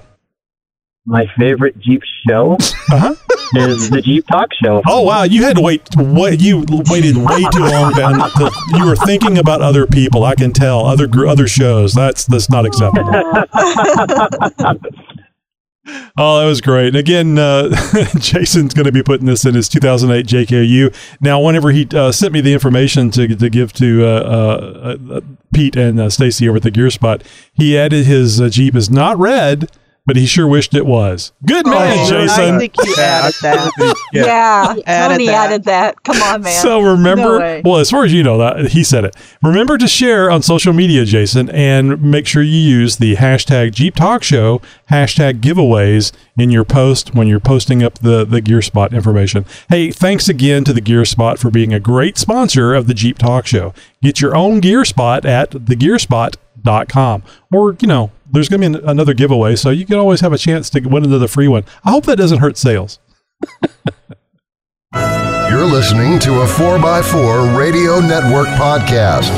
[1.06, 2.52] My favorite Jeep show
[2.92, 3.14] Uh-huh.
[3.56, 4.82] is the Jeep Talk Show.
[4.86, 5.82] Oh wow, you had to wait.
[5.96, 7.92] What you waited way too long.
[7.94, 10.22] Ben, to, you were thinking about other people.
[10.24, 11.94] I can tell other other shows.
[11.94, 13.10] That's that's not acceptable.
[15.86, 16.88] Oh, that was great.
[16.88, 17.70] And again, uh,
[18.18, 20.94] Jason's going to be putting this in his 2008 JKU.
[21.20, 25.20] Now, whenever he uh, sent me the information to, to give to uh, uh, uh,
[25.54, 29.18] Pete and uh, Stacy over at the Gear Spot, he added his Jeep is not
[29.18, 29.70] red,
[30.10, 31.30] but he sure wished it was.
[31.46, 32.56] Good oh, man, Oh, Jason.
[32.56, 33.94] I think you added that.
[34.12, 35.46] Yeah, added Tony that.
[35.46, 36.02] added that.
[36.02, 36.52] Come on, man.
[36.52, 39.14] So remember, No well, as far as you know, that he said it.
[39.40, 43.94] Remember to share on social media, Jason, and make sure you use the hashtag Jeep
[43.94, 48.92] Talk Show hashtag giveaways in your post when you're posting up the the Gear Spot
[48.92, 49.44] information.
[49.68, 53.16] Hey, thanks again to the Gear Spot for being a great sponsor of the Jeep
[53.16, 53.72] Talk Show.
[54.02, 55.52] Get your own Gear Spot at
[56.62, 60.20] thegearspot.com, or you know, there's going to be an, another giveaway, so you can always
[60.20, 61.64] have a chance to win another free one.
[61.84, 62.98] I hope that doesn't hurt sales.
[64.94, 69.28] You're listening to a 4x4 Radio Network podcast.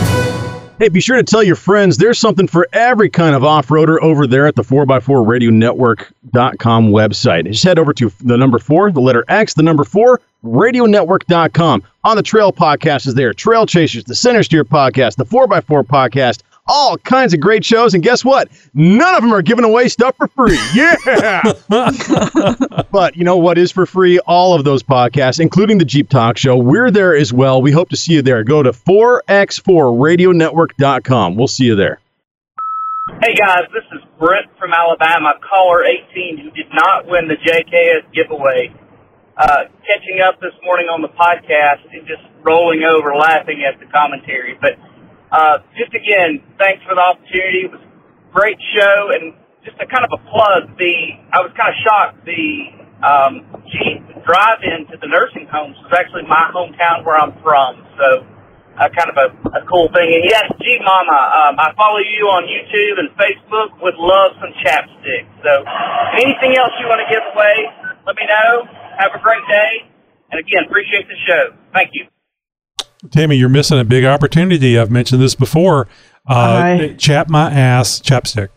[0.78, 4.26] Hey, be sure to tell your friends there's something for every kind of off-roader over
[4.26, 7.46] there at the 4x4radionetwork.com website.
[7.46, 11.84] Just head over to the number 4, the letter X, the number 4, radionetwork.com.
[12.04, 16.42] On the Trail podcast is there, Trail Chasers, the Center Steer podcast, the 4x4 podcast,
[16.66, 17.94] all kinds of great shows.
[17.94, 18.48] And guess what?
[18.74, 20.58] None of them are giving away stuff for free.
[20.74, 21.52] Yeah!
[22.92, 24.18] But you know what is for free?
[24.20, 26.56] All of those podcasts, including the Jeep Talk Show.
[26.58, 27.62] We're there as well.
[27.62, 28.42] We hope to see you there.
[28.44, 31.36] Go to 4x4radionetwork.com.
[31.36, 32.00] We'll see you there.
[33.22, 38.12] Hey guys, this is Brent from Alabama, caller 18, who did not win the JKS
[38.14, 38.72] giveaway.
[39.36, 43.86] Uh, catching up this morning on the podcast and just rolling over laughing at the
[43.90, 44.56] commentary.
[44.60, 44.72] But
[45.32, 47.64] uh, just again, thanks for the opportunity.
[47.64, 49.32] It was a great show and
[49.64, 50.76] just a kind of a plug.
[50.76, 50.94] The
[51.32, 52.18] I was kind of shocked.
[52.28, 52.44] The
[53.00, 53.32] um,
[53.72, 57.80] Jeep drive-in to the nursing homes was actually my hometown where I'm from.
[57.98, 58.28] So
[58.76, 60.08] uh, kind of a, a cool thing.
[60.12, 63.72] And yes, G Mama, um, I follow you on YouTube and Facebook.
[63.80, 65.24] Would love some chapstick.
[65.40, 65.64] So
[66.20, 67.56] anything else you want to give away,
[68.04, 68.68] let me know.
[69.00, 69.88] Have a great day.
[70.30, 71.56] And again, appreciate the show.
[71.72, 72.11] Thank you.
[73.10, 74.78] Tammy, you're missing a big opportunity.
[74.78, 75.88] I've mentioned this before.
[76.28, 78.48] Uh, I- chap my ass chapstick.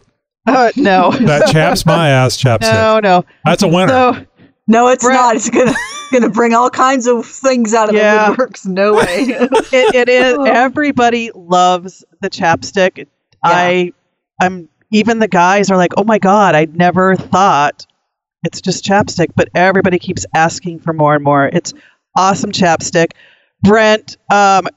[0.47, 1.11] Uh, no.
[1.21, 2.71] That chaps my ass chapstick.
[2.73, 3.25] no, no.
[3.45, 3.87] That's a winner.
[3.89, 4.25] So,
[4.67, 5.35] no, it's Brett- not.
[5.35, 5.73] It's gonna
[6.11, 8.29] going to bring all kinds of things out of Yeah.
[8.29, 8.65] the woodworks.
[8.67, 9.03] No way.
[9.25, 10.37] it, it is.
[10.45, 13.07] Everybody loves the chapstick.
[13.43, 13.91] I,
[14.41, 17.85] I'm even the guys are like, oh my god, I never thought
[18.43, 21.47] it's just chapstick, but everybody keeps asking for more and more.
[21.51, 21.73] It's
[22.15, 23.11] awesome chapstick.
[23.65, 24.67] Brent, um,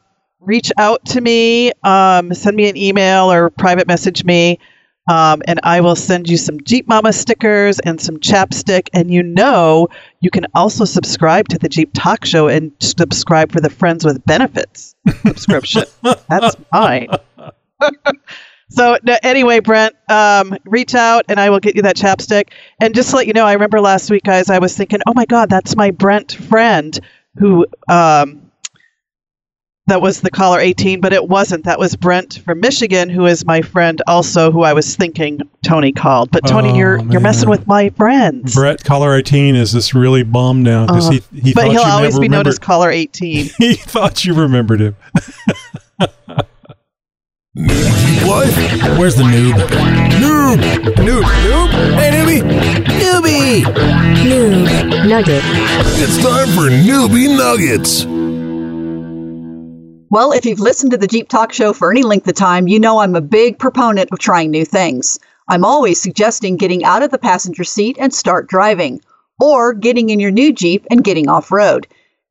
[0.40, 4.58] reach out to me, um, send me an email or private message me.
[5.08, 8.88] Um, and I will send you some Jeep Mama stickers and some chapstick.
[8.92, 9.88] And you know,
[10.20, 14.22] you can also subscribe to the Jeep Talk Show and subscribe for the Friends with
[14.26, 15.84] Benefits subscription.
[16.28, 17.08] That's mine.
[18.68, 22.50] so no, anyway, Brent, um, reach out and I will get you that chapstick.
[22.78, 25.14] And just to let you know, I remember last week, guys, I was thinking, oh
[25.14, 26.98] my God, that's my Brent friend
[27.38, 27.66] who.
[27.88, 28.47] Um,
[29.88, 31.64] that was the caller 18, but it wasn't.
[31.64, 35.92] That was Brent from Michigan, who is my friend also, who I was thinking Tony
[35.92, 36.30] called.
[36.30, 38.54] But Tony, Oh, you're you're messing with my friends.
[38.54, 41.82] Brett caller 18 is just really bummed now because Uh, he, he but thought he'll
[41.82, 42.48] you always never be known remembered.
[42.52, 43.50] as caller 18.
[43.58, 44.96] he thought you remembered him.
[47.54, 48.46] What?
[48.98, 49.54] Where's the noob?
[50.20, 50.58] Noob!
[50.94, 51.22] Noob!
[51.24, 51.94] Noob!
[51.94, 52.42] Hey, newbie!
[52.84, 53.62] Newbie!
[54.22, 55.42] Noob Nugget.
[56.00, 58.04] It's time for Newbie Nuggets.
[60.10, 62.80] Well, if you've listened to the Jeep Talk Show for any length of time, you
[62.80, 65.18] know I'm a big proponent of trying new things.
[65.48, 69.02] I'm always suggesting getting out of the passenger seat and start driving,
[69.38, 71.86] or getting in your new Jeep and getting off road.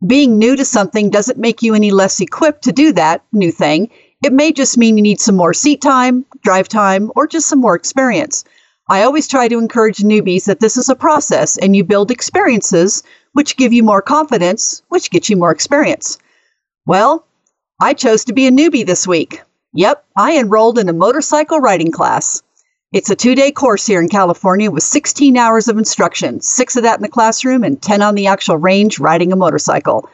[0.07, 3.91] Being new to something doesn't make you any less equipped to do that new thing.
[4.23, 7.61] It may just mean you need some more seat time, drive time, or just some
[7.61, 8.43] more experience.
[8.89, 13.03] I always try to encourage newbies that this is a process and you build experiences
[13.33, 16.17] which give you more confidence, which gets you more experience.
[16.87, 17.26] Well,
[17.79, 19.39] I chose to be a newbie this week.
[19.73, 22.41] Yep, I enrolled in a motorcycle riding class.
[22.91, 26.81] It's a two day course here in California with 16 hours of instruction, six of
[26.83, 30.09] that in the classroom and 10 on the actual range riding a motorcycle.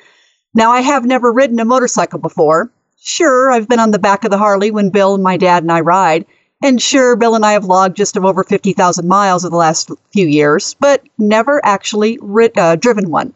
[0.54, 2.70] Now, I have never ridden a motorcycle before.
[3.00, 5.72] Sure, I've been on the back of the Harley when Bill and my dad and
[5.72, 6.26] I ride.
[6.62, 10.28] And sure, Bill and I have logged just over 50,000 miles over the last few
[10.28, 13.34] years, but never actually rid, uh, driven one.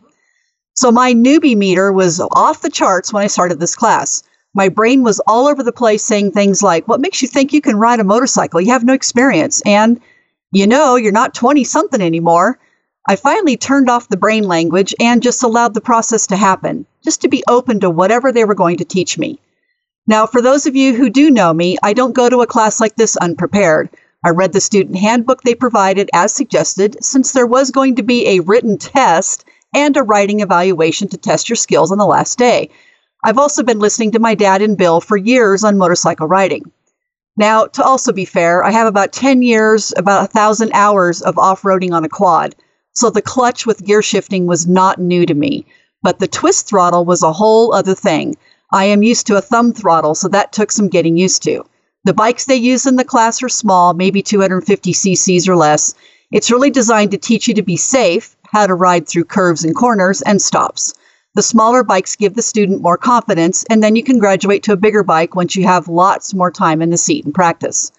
[0.77, 4.21] So my newbie meter was off the charts when I started this class.
[4.53, 7.61] My brain was all over the place saying things like, What makes you think you
[7.61, 8.61] can ride a motorcycle?
[8.61, 9.59] You have no experience.
[9.65, 9.99] And,
[10.51, 12.59] you know, you're not 20 something anymore.
[13.07, 17.21] I finally turned off the brain language and just allowed the process to happen, just
[17.21, 19.39] to be open to whatever they were going to teach me.
[20.05, 22.79] Now, for those of you who do know me, I don't go to a class
[22.79, 23.89] like this unprepared.
[24.23, 28.27] I read the student handbook they provided as suggested, since there was going to be
[28.27, 29.43] a written test
[29.77, 32.71] and a writing evaluation to test your skills on the last day.
[33.23, 36.71] I've also been listening to my dad and Bill for years on motorcycle riding.
[37.37, 41.37] Now, to also be fair, I have about 10 years, about a thousand hours of
[41.37, 42.55] off roading on a quad.
[42.93, 45.67] So the clutch with gear shifting was not new to me,
[46.01, 48.35] but the twist throttle was a whole other thing.
[48.73, 51.63] I am used to a thumb throttle, so that took some getting used to.
[52.03, 55.93] The bikes they use in the class are small, maybe 250 cc's or less.
[56.31, 59.75] It's really designed to teach you to be safe, how to ride through curves and
[59.75, 60.93] corners, and stops.
[61.35, 64.77] The smaller bikes give the student more confidence, and then you can graduate to a
[64.77, 67.91] bigger bike once you have lots more time in the seat and practice.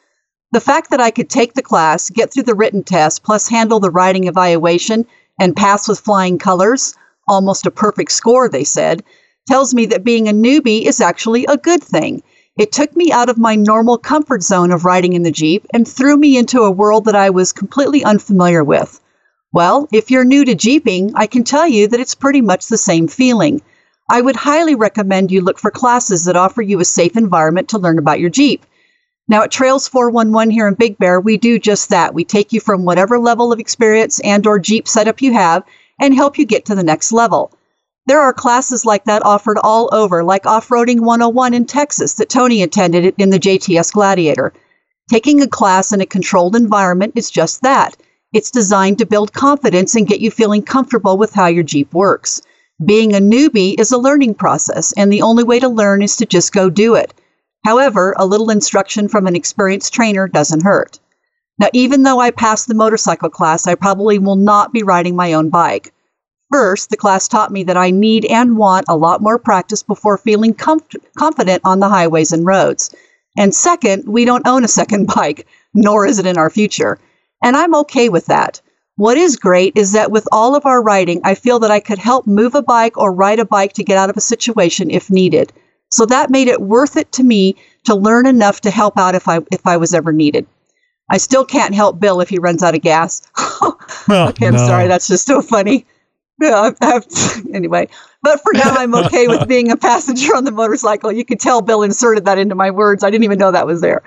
[0.51, 3.81] The fact that I could take the class, get through the written test, plus handle
[3.81, 5.07] the writing evaluation,
[5.39, 6.95] and pass with flying colors,
[7.29, 9.05] almost a perfect score, they said,
[9.47, 12.23] tells me that being a newbie is actually a good thing.
[12.59, 15.87] It took me out of my normal comfort zone of riding in the Jeep and
[15.87, 19.01] threw me into a world that I was completely unfamiliar with.
[19.51, 22.77] Well, if you're new to Jeeping, I can tell you that it's pretty much the
[22.77, 23.63] same feeling.
[24.11, 27.79] I would highly recommend you look for classes that offer you a safe environment to
[27.79, 28.67] learn about your Jeep.
[29.27, 32.13] Now at Trails 411 here in Big Bear, we do just that.
[32.13, 35.65] We take you from whatever level of experience and or Jeep setup you have
[35.99, 37.51] and help you get to the next level.
[38.07, 42.63] There are classes like that offered all over, like Off-Roading 101 in Texas that Tony
[42.63, 44.53] attended in the JTS Gladiator.
[45.11, 47.97] Taking a class in a controlled environment is just that.
[48.35, 52.43] It's designed to build confidence and get you feeling comfortable with how your Jeep works.
[52.85, 56.27] Being a newbie is a learning process, and the only way to learn is to
[56.27, 57.15] just go do it.
[57.65, 61.01] However, a little instruction from an experienced trainer doesn't hurt.
[61.59, 65.33] Now, even though I passed the motorcycle class, I probably will not be riding my
[65.33, 65.93] own bike.
[66.53, 70.19] First, the class taught me that I need and want a lot more practice before
[70.19, 72.95] feeling comf- confident on the highways and roads.
[73.39, 76.99] And second, we don't own a second bike, nor is it in our future.
[77.43, 78.61] And I'm okay with that.
[78.97, 81.99] What is great is that with all of our riding, I feel that I could
[81.99, 85.09] help move a bike or ride a bike to get out of a situation if
[85.09, 85.53] needed.
[85.91, 89.29] So that made it worth it to me to learn enough to help out if
[89.29, 90.47] I if I was ever needed.
[91.11, 93.23] I still can't help Bill if he runs out of gas.
[94.11, 94.67] okay, I'm no.
[94.67, 95.87] sorry, that's just so funny.
[96.41, 97.07] Yeah, I have
[97.53, 97.89] anyway.
[98.23, 101.11] But for now, I'm okay with being a passenger on the motorcycle.
[101.11, 103.03] You could tell Bill inserted that into my words.
[103.03, 104.03] I didn't even know that was there.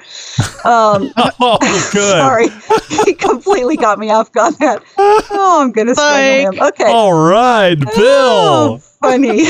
[0.65, 1.57] Um, Oh,
[1.91, 2.17] good.
[2.19, 2.47] sorry,
[3.05, 4.81] he completely got me off on that.
[4.97, 6.67] Oh, I'm gonna strangle him.
[6.69, 6.91] Okay.
[6.91, 8.77] All right, Oh, Bill.
[9.01, 9.43] funny.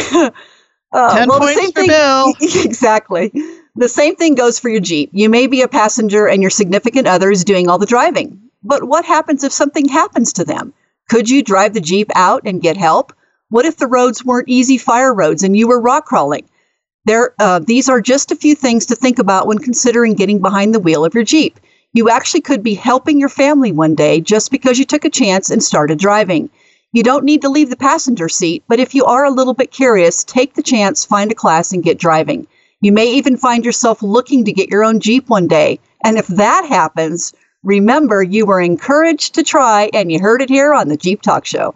[0.93, 2.33] Uh, 10 well, the points same for thing, Bill.
[2.65, 3.31] exactly.
[3.77, 5.09] The same thing goes for your Jeep.
[5.13, 8.41] You may be a passenger and your significant other is doing all the driving.
[8.63, 10.73] But what happens if something happens to them?
[11.11, 13.11] Could you drive the Jeep out and get help?
[13.49, 16.45] What if the roads weren't easy fire roads and you were rock crawling?
[17.03, 20.73] There, uh, these are just a few things to think about when considering getting behind
[20.73, 21.59] the wheel of your Jeep.
[21.91, 25.49] You actually could be helping your family one day just because you took a chance
[25.49, 26.49] and started driving.
[26.93, 29.69] You don't need to leave the passenger seat, but if you are a little bit
[29.69, 32.47] curious, take the chance, find a class, and get driving.
[32.79, 35.81] You may even find yourself looking to get your own Jeep one day.
[36.05, 40.73] And if that happens, remember you were encouraged to try, and you heard it here
[40.73, 41.75] on the Jeep Talk Show.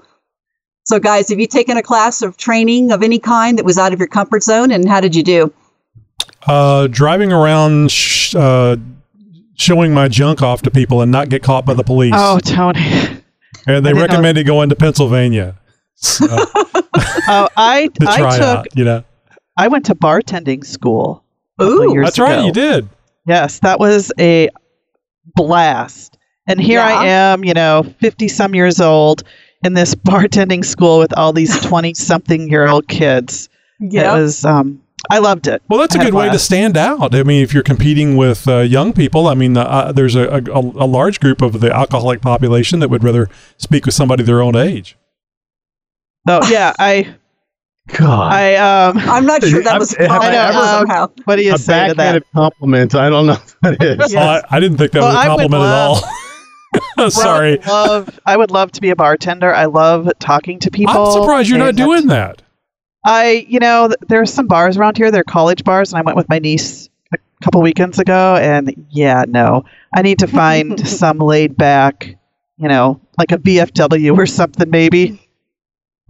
[0.84, 3.91] So, guys, have you taken a class of training of any kind that was out
[3.93, 5.54] of your comfort zone, and how did you do?
[6.48, 8.76] Uh, driving around, sh- uh,
[9.56, 12.13] showing my junk off to people and not get caught by the police.
[12.15, 12.80] Oh, Tony.
[12.80, 13.21] and
[13.65, 15.56] they I didn't know- recommended going to Pennsylvania.
[15.95, 16.28] So,
[17.28, 19.04] Oh, I to I took out, you know.
[19.58, 21.24] I went to bartending school.
[21.58, 22.88] a couple Ooh, years That's right, you did.
[23.26, 24.50] Yes, that was a
[25.33, 26.17] blast.
[26.47, 29.23] And here I am, you know, 50 some years old
[29.63, 33.49] in this bartending school with all these 20 something year old kids.
[33.79, 35.61] It was, um, I loved it.
[35.69, 37.13] Well, that's a I had good way to stand out.
[37.13, 40.59] I mean, if you're competing with uh, young people, I mean, uh, there's a, a,
[40.59, 44.55] a large group of the alcoholic population that would rather speak with somebody their own
[44.55, 44.97] age.
[46.27, 47.15] So, yeah, I,
[47.88, 48.34] God.
[48.34, 51.08] I, um, I'm not sure that was Have I possible ever- somehow.
[51.26, 51.98] what do you a say to that?
[51.98, 52.95] backhanded compliment.
[52.95, 53.98] I don't know what that is.
[54.12, 54.13] Yes.
[54.15, 55.74] Well, I, I didn't think that Well, was a would compliment at
[57.00, 57.10] all.
[57.10, 57.52] Sorry.
[57.52, 59.54] I would love, I would love to be a bartender.
[59.54, 60.95] I love talking to people.
[60.98, 62.41] I'm surprised you're not doing that.
[63.06, 65.12] I, you know, th- there's some bars around here.
[65.12, 69.26] They're college bars, and I went with my niece a couple weekends ago, and yeah,
[69.28, 72.17] no, I need to find some laid back,
[72.58, 75.21] you know, like a VFW or something, maybe.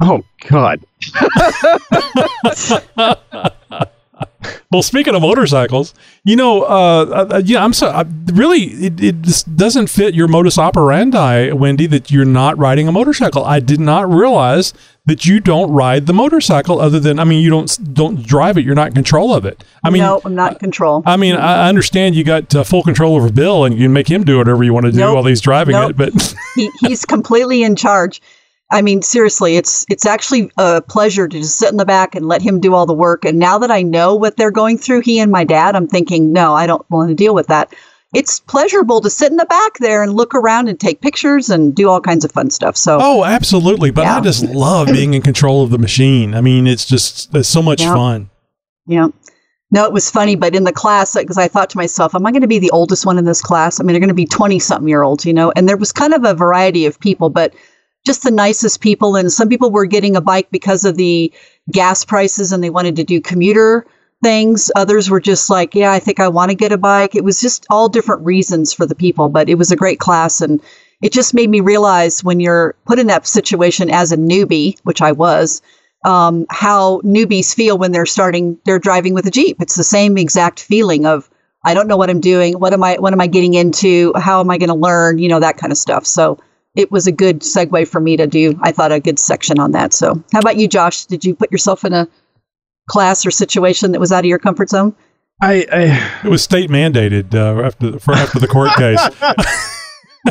[0.02, 0.84] Oh God.
[4.72, 8.04] Well, speaking of motorcycles, you know, uh, uh, yeah, I'm so I,
[8.34, 12.92] really it, it just doesn't fit your modus operandi, Wendy, that you're not riding a
[12.92, 13.46] motorcycle.
[13.46, 14.74] I did not realize
[15.06, 18.66] that you don't ride the motorcycle, other than I mean, you don't don't drive it.
[18.66, 19.64] You're not in control of it.
[19.84, 21.04] I mean, no, I'm not in control.
[21.06, 24.10] I mean, I understand you got uh, full control over Bill, and you can make
[24.10, 25.16] him do whatever you want to do Nope.
[25.16, 25.92] while he's driving Nope.
[25.92, 25.98] it.
[25.98, 28.22] But he, he's completely in charge.
[28.72, 32.28] I mean, seriously, it's it's actually a pleasure to just sit in the back and
[32.28, 33.24] let him do all the work.
[33.24, 36.34] And now that I know what they're going through, he and my dad, I'm thinking,
[36.34, 37.74] no, I don't want to deal with that.
[38.14, 41.76] It's pleasurable to sit in the back there and look around and take pictures and
[41.76, 42.78] do all kinds of fun stuff.
[42.78, 43.92] So, oh, absolutely.
[43.92, 46.34] But I just love being in control of the machine.
[46.34, 47.94] I mean, it's just it's so much Yeah.
[47.94, 48.30] fun.
[48.88, 49.08] yeah.
[49.72, 52.32] No, it was funny, but in the class, because I thought to myself, am I
[52.32, 53.80] going to be the oldest one in this class?
[53.80, 55.52] I mean, they're going to be 20 something year olds, you know?
[55.56, 57.54] And there was kind of a variety of people, but
[58.06, 59.16] just the nicest people.
[59.16, 61.34] And some people were getting a bike because of the
[61.72, 63.86] gas prices and they wanted to do commuter
[64.24, 64.72] things.
[64.76, 67.16] Others were just like, yeah, I think I want to get a bike.
[67.16, 70.42] It was just all different reasons for the people, but it was a great class.
[70.42, 70.62] And
[71.02, 75.02] it just made me realize when you're put in that situation as a newbie, which
[75.02, 75.62] I was,
[76.06, 79.58] um, how newbies feel when they're starting, they're driving with a Jeep.
[79.60, 81.30] It's the same exact feeling of,
[81.64, 82.54] I don't know what I'm doing.
[82.60, 84.14] What am I, what am I getting into?
[84.16, 85.18] How am I going to learn?
[85.18, 86.06] You know, that kind of stuff.
[86.06, 86.40] So
[86.76, 89.72] it was a good segue for me to do, I thought a good section on
[89.72, 89.94] that.
[89.94, 91.06] So how about you, Josh?
[91.06, 92.08] Did you put yourself in a
[92.90, 94.96] class or situation that was out of your comfort zone?
[95.42, 99.02] I, I It was state mandated uh, after for after the court case.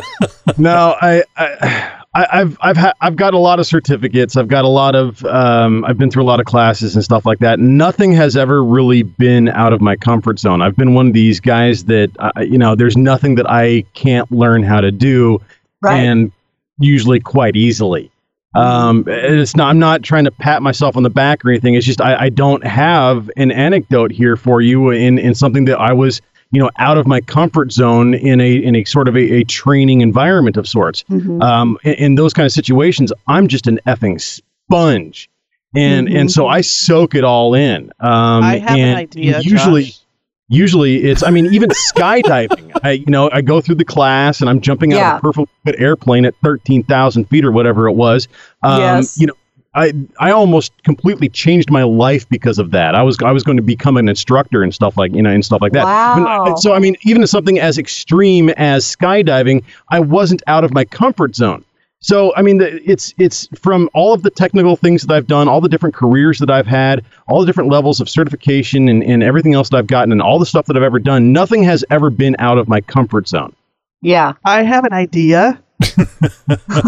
[0.58, 4.36] no, I, I, I I've I've ha- I've got a lot of certificates.
[4.36, 7.26] I've got a lot of um, I've been through a lot of classes and stuff
[7.26, 7.58] like that.
[7.60, 10.62] Nothing has ever really been out of my comfort zone.
[10.62, 14.30] I've been one of these guys that uh, you know, there's nothing that I can't
[14.32, 15.40] learn how to do,
[15.82, 15.98] Right.
[16.00, 16.32] and
[16.78, 18.10] usually quite easily.
[18.54, 19.68] Um, it's not.
[19.68, 21.74] I'm not trying to pat myself on the back or anything.
[21.74, 25.80] It's just I, I don't have an anecdote here for you in in something that
[25.80, 26.20] I was
[26.52, 29.44] you know out of my comfort zone in a in a sort of a, a
[29.44, 31.02] training environment of sorts.
[31.10, 31.42] Mhm.
[31.42, 35.28] Um, in, in those kind of situations, I'm just an effing sponge,
[35.74, 37.90] and and so I soak it all in.
[37.98, 39.84] Um, I have an and idea, Usually.
[39.86, 40.00] Josh.
[40.48, 42.70] Usually it's, I mean, even skydiving.
[42.84, 45.12] I, you know, I go through the class and I'm jumping out Yeah.
[45.14, 48.28] of a perfect good airplane at thirteen thousand feet or whatever it was.
[48.62, 49.18] Um, Yes.
[49.18, 49.34] You know,
[49.74, 52.94] I I almost completely changed my life because of that.
[52.94, 55.42] I was I was going to become an instructor and stuff like you know and
[55.44, 55.84] stuff like that.
[55.84, 56.54] Wow.
[56.56, 61.34] So I mean, even something as extreme as skydiving, I wasn't out of my comfort
[61.34, 61.64] zone.
[62.04, 65.62] So I mean, it's it's from all of the technical things that I've done, all
[65.62, 69.54] the different careers that I've had, all the different levels of certification, and, and everything
[69.54, 71.32] else that I've gotten, and all the stuff that I've ever done.
[71.32, 73.56] Nothing has ever been out of my comfort zone.
[74.02, 74.34] Yeah.
[74.44, 75.62] I have an idea.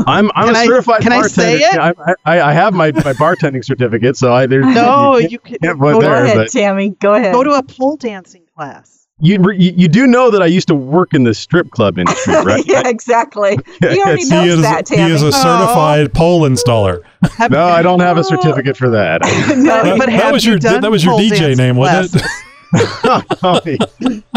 [0.06, 1.78] I'm I'm Can a I- certified can I say it?
[1.78, 1.94] I,
[2.26, 5.78] I, I have my, my bartending certificate, so I there's No, you you can can't
[5.80, 6.90] go, Go there, ahead, but Tammy.
[6.90, 7.32] Go ahead.
[7.32, 8.95] go to a pole dancing class.
[9.18, 12.34] You, you you do know that I used to work in the strip club industry,
[12.44, 12.62] right?
[12.66, 13.56] yeah, exactly.
[13.80, 17.02] He already He knows he is that, he is a certified pole installer.
[17.36, 18.22] Have- No, I don't have a oh.
[18.22, 19.22] certificate for that.
[19.22, 22.22] no, That, But that have was you your done that was your DJ name, wasn't
[22.22, 22.26] it?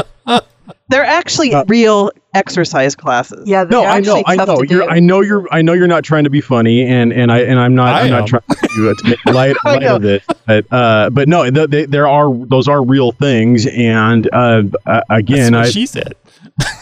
[0.90, 3.48] They're actually Uh, real exercise classes.
[3.48, 4.62] yeah, they're no, I know, actually I know.
[4.64, 4.90] You're.
[4.90, 7.60] I know you're, I know you're not trying to be funny, and and I and
[7.60, 8.20] I'm not, I I'm am.
[8.20, 10.24] not trying to, uh, to make light, light of it.
[10.48, 14.64] But uh, but no, th- they, there are those are real things, and uh,
[15.10, 16.14] again, I, she said.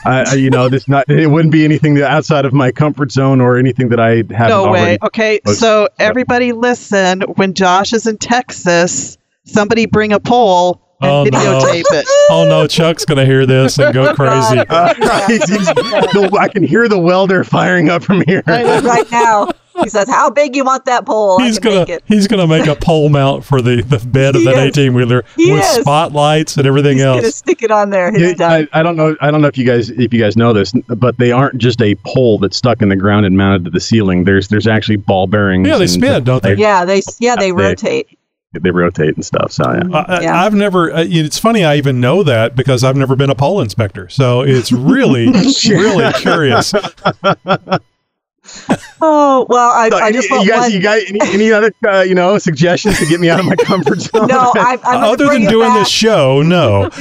[0.06, 3.12] I, I, you know, this not, it wouldn't be anything that outside of my comfort
[3.12, 4.98] zone or anything that I haven't No way.
[5.04, 5.60] Okay, posted.
[5.60, 7.22] so everybody listen.
[7.36, 11.60] When Josh is in Texas, somebody bring a pole and Oh, no.
[11.64, 12.06] it.
[12.30, 14.58] Oh no, Chuck's gonna hear this and go crazy.
[14.70, 14.94] Uh,
[15.28, 18.44] he's- he's- the- I can hear the welder firing up from here.
[18.48, 19.50] right now.
[19.84, 21.40] He says, "How big you want that pole?
[21.40, 24.42] He's gonna make it." he's gonna make a pole mount for the, the bed of
[24.42, 24.60] He that is.
[24.76, 25.82] eighteen wheeler with is.
[25.82, 27.36] spotlights and everything He's gonna else.
[27.36, 28.12] stick it on there.
[28.18, 28.34] Yeah.
[28.40, 29.16] I, I don't know.
[29.22, 31.80] I don't know if you guys if you guys know this, but they aren't just
[31.84, 34.24] a pole that's stuck in the ground and mounted to the ceiling.
[34.24, 35.68] There's there's actually ball bearings.
[35.68, 36.56] Yeah, they and- spin, don't they?
[36.56, 38.18] yeah, they yeah they They- rotate.
[38.54, 39.52] They rotate and stuff.
[39.52, 39.98] So yeah.
[39.98, 40.42] I, Yeah.
[40.42, 40.92] I, I've never.
[40.92, 41.64] Uh, it's funny.
[41.66, 44.10] I even know that because I've never been a pole inspector.
[44.10, 45.28] So it's really,
[45.70, 46.74] really curious.
[49.02, 50.72] Oh well, I, So, I just you guys, one.
[50.72, 53.56] you guys, any, any other uh, you know suggestions to get me out of my
[53.58, 54.28] comfort zone?
[54.28, 55.80] no, I, I'm gonna Other than doing back.
[55.80, 56.90] this show, no.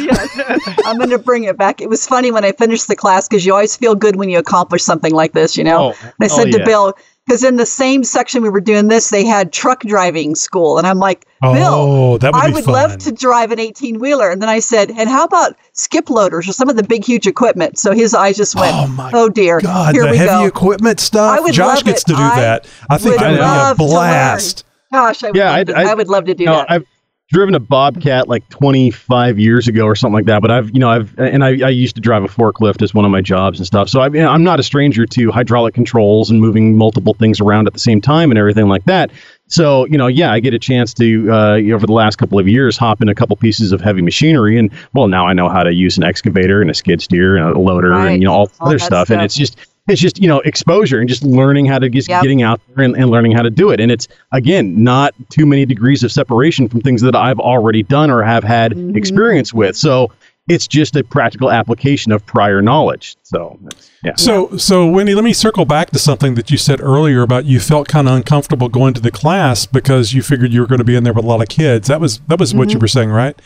[0.85, 1.81] I'm going to bring it back.
[1.81, 4.39] It was funny when I finished the class because you always feel good when you
[4.39, 5.93] accomplish something like this, you know.
[5.93, 6.65] Oh, And I oh, said to yeah.
[6.65, 6.95] Bill,
[7.27, 10.79] because in the same section we were doing this, they had truck driving school.
[10.79, 12.75] And I'm like, Bill, Oh, that would I would fun.
[12.75, 14.31] love to drive an 18 wheeler.
[14.31, 17.27] And then I said, and how about skip loaders or some of the big, huge
[17.27, 17.79] equipment?
[17.79, 19.61] So his eyes just went, Oh, my oh dear.
[19.61, 20.45] God, here the we heavy go.
[20.47, 21.37] equipment stuff.
[21.37, 22.07] I would Josh love gets it.
[22.07, 22.67] to do I that.
[22.89, 23.91] I think would that'd be a love to learn.
[23.93, 24.65] blast.
[24.93, 26.71] Gosh, I would, Yeah, love I'd- to, I'd- I would love to do No, that.
[26.71, 26.85] I've
[27.31, 30.41] driven a Bobcat like 25 years ago or something like that.
[30.43, 33.05] But I've, you know, I've and I, I used to drive a forklift as one
[33.05, 33.89] of my jobs and stuff.
[33.89, 37.73] So I, I'm not a stranger to hydraulic controls and moving multiple things around at
[37.73, 39.11] the same time and everything like that.
[39.49, 42.49] So you know, yeah, I get a chance to uh, over the last couple of
[42.49, 45.63] years hop in a couple pieces of heavy machinery, and well, now I know how
[45.63, 48.13] to use an excavator and a skid steer and a loader Right.
[48.13, 49.11] and you know all, All other that stuff.
[49.11, 49.57] And it's just
[49.89, 52.23] it's just you know exposure and just learning how to just Yep.
[52.23, 55.47] getting out there and, and learning how to do it and it's again not too
[55.47, 58.97] many degrees of separation from things that i've already done or have had Mhm.
[58.97, 60.11] experience with so
[60.49, 63.59] it's just a practical application of prior knowledge so
[64.05, 67.45] yeah So, so Wendy, let me circle back to something that you said earlier about
[67.47, 70.79] you felt kind of uncomfortable going to the class because you figured you were going
[70.79, 71.89] to be in there with a lot of kids.
[71.89, 72.77] That was that was what Mm-hmm.
[72.77, 73.37] you were saying, right?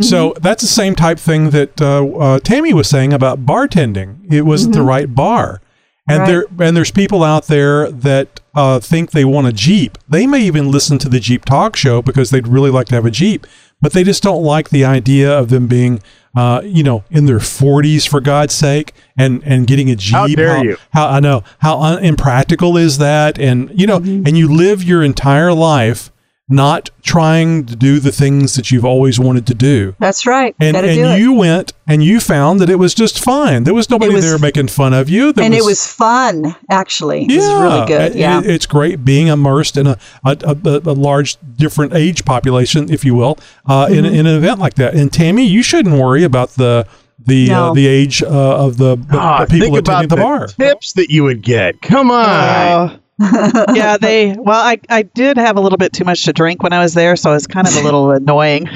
[0.00, 4.16] So that's the same type thing that uh, uh, Tammy was saying about bartending.
[4.32, 5.60] It wasn't the right bar,
[6.08, 6.20] and Mm-hmm.
[6.20, 6.46] Right.
[6.58, 9.98] there and there's people out there that uh, think they want a Jeep.
[10.08, 13.06] They may even listen to the Jeep Talk Show because they'd really like to have
[13.06, 13.46] a Jeep,
[13.80, 16.02] but they just don't like the idea of them being,
[16.36, 20.14] uh, you know, in their 40s for God's sake, and and getting a Jeep.
[20.14, 20.76] How dare you.
[20.92, 25.02] How I know how un- impractical is that, and you know, and you live your
[25.02, 26.10] entire life
[26.50, 29.94] not trying to do the things that you've always wanted to do.
[29.98, 30.54] That's right.
[30.58, 31.20] And Gotta do and it.
[31.20, 33.64] you went and you found that it was just fine.
[33.64, 35.32] There was nobody was- there making fun of you.
[35.32, 37.24] There and it was fun, actually.
[37.24, 38.12] It was yeah, really good.
[38.12, 38.38] it- Yeah.
[38.40, 43.04] it- it's great being immersed in a a, a, a large different age population, if
[43.04, 44.14] you will, uh, in, Mm-hmm.
[44.14, 44.94] in an event like that.
[44.94, 46.86] And Tammy, you shouldn't worry about the
[47.26, 50.46] the uh, the age uh, of the, the Ah, people think about attending the bar.
[50.46, 54.34] tips that you would get come on Uh, yeah, they.
[54.38, 56.94] Well, I I did have a little bit too much to drink when I was
[56.94, 58.68] there, so it's kind of a little annoying.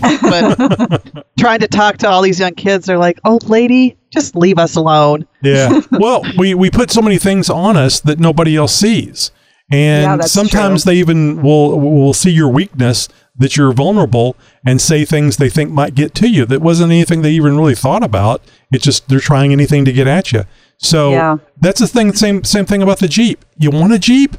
[0.00, 4.58] But trying to talk to all these young kids, they're like, "Old lady, just leave
[4.58, 5.80] us alone." Yeah.
[5.92, 9.32] well, we, we put so many things on us that nobody else sees.
[9.70, 10.92] And Yeah, sometimes true.
[10.92, 14.34] they even will will see your weakness that you're vulnerable
[14.64, 17.74] and say things they think might get to you that wasn't anything they even really
[17.74, 18.40] thought about.
[18.72, 20.44] It's just they're trying anything to get at you.
[20.78, 21.36] So Yeah.
[21.60, 22.12] that's the thing.
[22.14, 23.44] Same same thing about the Jeep.
[23.58, 24.36] You want a Jeep?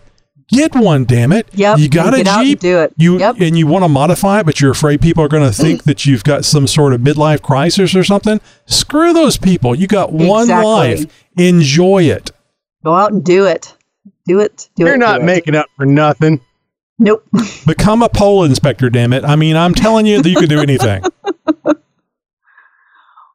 [0.52, 1.48] Get one, damn it.
[1.54, 2.60] Yep, You got and a get out and Jeep.
[2.60, 2.94] do it.
[2.98, 3.36] You Yep.
[3.40, 6.08] and you want to modify it, but you're afraid people are going to think that
[6.08, 8.42] you've got some sort of midlife crisis or something.
[8.66, 9.76] Screw those people.
[9.76, 10.66] You got one Exactly.
[10.72, 11.06] life.
[11.38, 12.32] Enjoy it.
[12.84, 13.76] Go out and do it.
[14.26, 14.70] Do it.
[14.76, 14.88] Do it.
[14.88, 15.00] you're it.
[15.00, 15.26] not do it.
[15.26, 16.42] making up for nothing
[17.02, 17.24] Nope.
[17.66, 19.24] Become a pole inspector, damn it.
[19.24, 21.02] I mean, I'm telling you that you can do anything.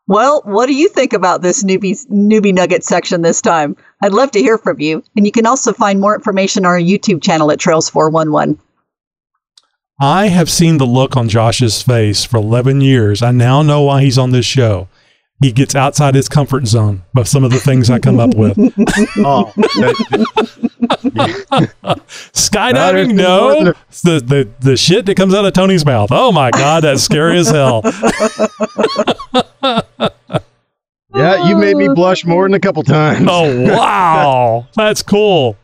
[0.06, 3.76] Well, what do you think about this newbie newbie nugget section this time?
[4.02, 5.02] I'd love to hear from you.
[5.16, 8.58] And you can also find more information on our YouTube channel at Trails 411.
[10.00, 13.22] I have seen the look on Josh's face for 11 years.
[13.22, 14.88] I now know why he's on this show.
[15.40, 18.56] He gets outside his comfort zone of some of the things I come up with.
[19.16, 19.52] Oh,
[22.32, 23.74] Skydiving, no.
[23.88, 26.10] It's the, the, the shit that comes out of Tony's mouth.
[26.12, 27.82] Oh my God, that's scary as hell.
[31.14, 33.26] yeah, you made me blush more than a couple times.
[33.30, 34.66] Oh, wow.
[34.76, 35.56] That's cool.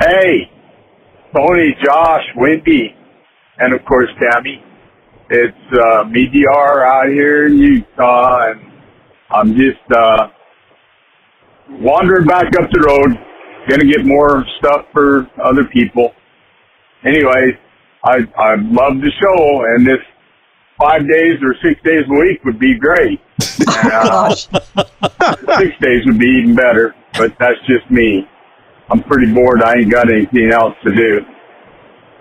[0.00, 0.50] Hey,
[1.34, 2.94] Tony, Josh, Wendy,
[3.58, 4.62] and of course Tammy.
[5.28, 8.60] It's uh, me, DR, out here in Utah, and
[9.30, 10.28] I'm just uh,
[11.80, 13.18] wandering back up the road,
[13.68, 16.12] gonna get more stuff for other people.
[17.04, 17.58] Anyway,
[18.04, 19.98] I I love the show, and this
[20.80, 23.20] five days or six days a week would be great.
[23.68, 24.34] And, uh,
[25.58, 28.26] six days would be even better, but that's just me.
[28.88, 29.62] I'm pretty bored.
[29.62, 31.20] I ain't got anything else to do.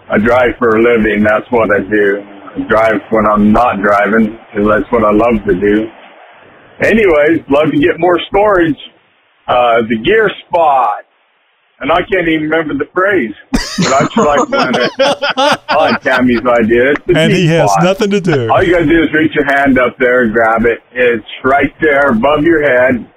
[0.09, 1.23] I drive for a living.
[1.23, 2.34] That's what I do.
[2.55, 5.87] I drive when I'm not driving, because that's what I love to do.
[6.81, 8.77] Anyways, love to get more storage.
[9.47, 11.03] Uh, the gear spot.
[11.79, 14.91] And I can't even remember the phrase, but I sure like doing it.
[15.67, 16.91] I like Tammy's idea.
[16.91, 17.83] It's the And he G has spot.
[17.83, 18.49] nothing to do.
[18.49, 20.79] All you gotta do is reach your hand up there and grab it.
[20.93, 23.11] It's right there above your head.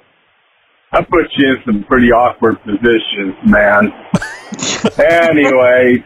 [0.92, 3.92] That puts you in some pretty awkward positions, man.
[4.98, 6.00] Anyways,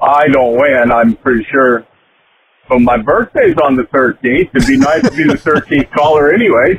[0.00, 1.86] I don't win, I'm pretty sure.
[2.68, 4.50] But my birthday's on the 13th.
[4.54, 6.78] It'd be nice to be the 13th caller anyways.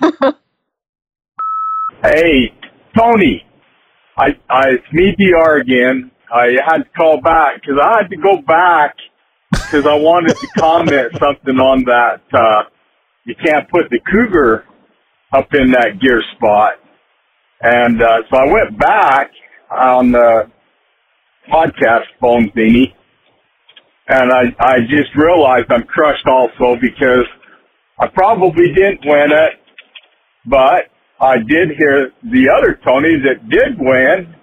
[2.02, 2.52] hey,
[2.96, 3.44] Tony.
[4.16, 6.10] I, I, it's me, DR again.
[6.32, 8.94] I had to call back because I had to go back
[9.50, 12.20] because I wanted to comment something on that.
[12.32, 12.64] Uh,
[13.24, 14.64] you can't put the cougar
[15.32, 16.74] up in that gear spot,
[17.62, 19.30] and uh, so I went back
[19.70, 20.50] on the
[21.52, 22.94] podcast phone thingy,
[24.10, 27.26] and I I just realized I'm crushed also because
[27.98, 29.52] I probably didn't win it,
[30.46, 30.90] but
[31.20, 34.34] I did hear the other Tony that did win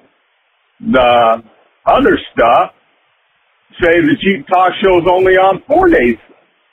[0.79, 1.43] the
[1.85, 2.71] other stuff
[3.81, 6.17] say the Jeep Talk Show is only on four days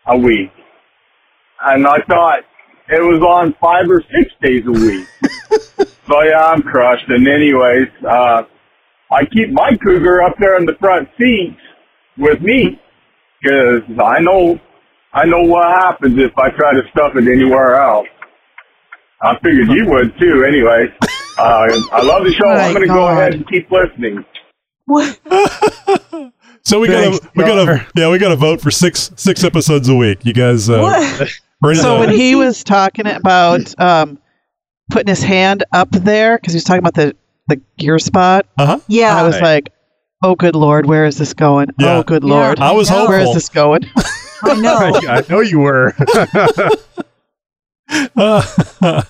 [0.07, 0.51] a week.
[1.65, 2.41] And I thought
[2.89, 5.07] it was on five or six days a week.
[6.07, 7.09] so yeah, I'm crushed.
[7.09, 8.43] And anyways, uh,
[9.11, 11.57] I keep my Cougar up there in the front seat
[12.19, 12.79] with me
[13.45, 14.59] because I know,
[15.13, 18.07] I know what happens if I try to stuff it anywhere else.
[19.23, 20.87] I figured you would too anyway.
[21.37, 22.47] Uh, I love the show.
[22.47, 24.25] My I'm going to go ahead and keep listening.
[24.87, 25.19] What?
[26.67, 30.25] So we gotta, we gotta, yeah, we gotta vote for six, six episodes a week.
[30.25, 31.77] You guys, uh, What?
[31.77, 34.19] So when he was talking about um,
[34.91, 37.15] putting his hand up there because he was talking about the
[37.49, 38.81] the gear spot, uh-huh.
[38.89, 39.15] Yeah.
[39.15, 39.73] I was like,
[40.25, 41.69] "Oh, good lord, where is this going?
[41.79, 41.99] Yeah.
[41.99, 42.31] Oh, good Yeah.
[42.35, 43.09] lord, I was I hopeful.
[43.11, 43.83] where is this going?"
[44.43, 45.01] I know.
[45.09, 45.95] I know you were.
[48.17, 48.41] oh,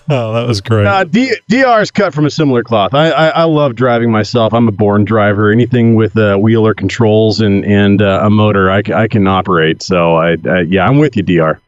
[0.09, 0.87] that was great.
[0.87, 2.93] Uh, D- DR is cut from a similar cloth.
[2.93, 4.53] I, I, I love driving myself.
[4.53, 5.51] I'm a born driver.
[5.51, 9.27] Anything with uh, wheel or controls and and uh, a motor, I, c- I can
[9.29, 9.83] operate.
[9.83, 11.61] So I, I yeah, I'm with you, DR.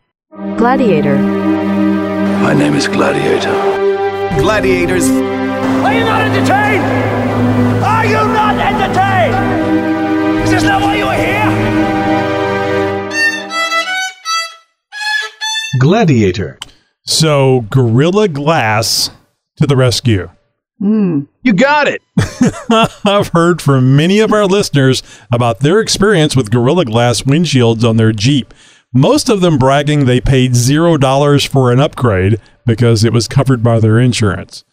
[0.56, 1.16] Gladiator.
[1.16, 3.52] My name is Gladiator.
[4.40, 5.08] Gladiators.
[5.08, 6.82] Are you not entertained?
[7.84, 9.05] Are you not entertained?
[10.56, 11.46] Is not why you are here?
[15.78, 16.58] Gladiator.
[17.04, 19.10] So Gorilla Glass
[19.56, 20.30] to the rescue.
[20.80, 22.00] You got it.
[23.04, 27.98] I've heard from many of our listeners about their experience with Gorilla Glass windshields on
[27.98, 28.54] their Jeep.
[28.94, 33.62] Most of them bragging they paid zero dollars for an upgrade because it was covered
[33.62, 34.64] by their insurance.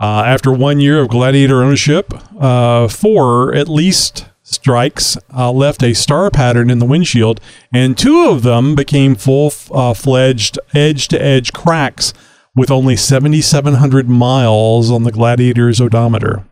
[0.00, 5.92] Uh, after one year of Gladiator ownership, uh, four at least strikes uh, left a
[5.92, 7.40] star pattern in the windshield,
[7.72, 12.14] and two of them became full uh, fledged edge to edge cracks
[12.54, 16.44] with only 7,700 miles on the Gladiator's odometer.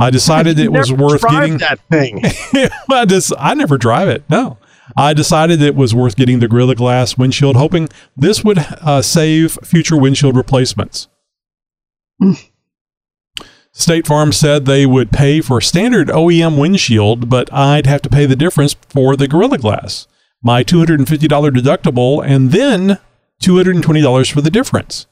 [0.00, 2.22] I decided it was worth getting that thing.
[2.90, 4.24] I just I never drive it.
[4.30, 4.56] No,
[4.96, 9.58] I decided it was worth getting the Gorilla Glass windshield, hoping this would uh, save
[9.62, 11.08] future windshield replacements.
[13.72, 18.10] State Farm said they would pay for a standard OEM windshield, but I'd have to
[18.10, 20.06] pay the difference for the Gorilla Glass,
[20.42, 22.98] my $250 deductible, and then
[23.42, 25.06] $220 for the difference.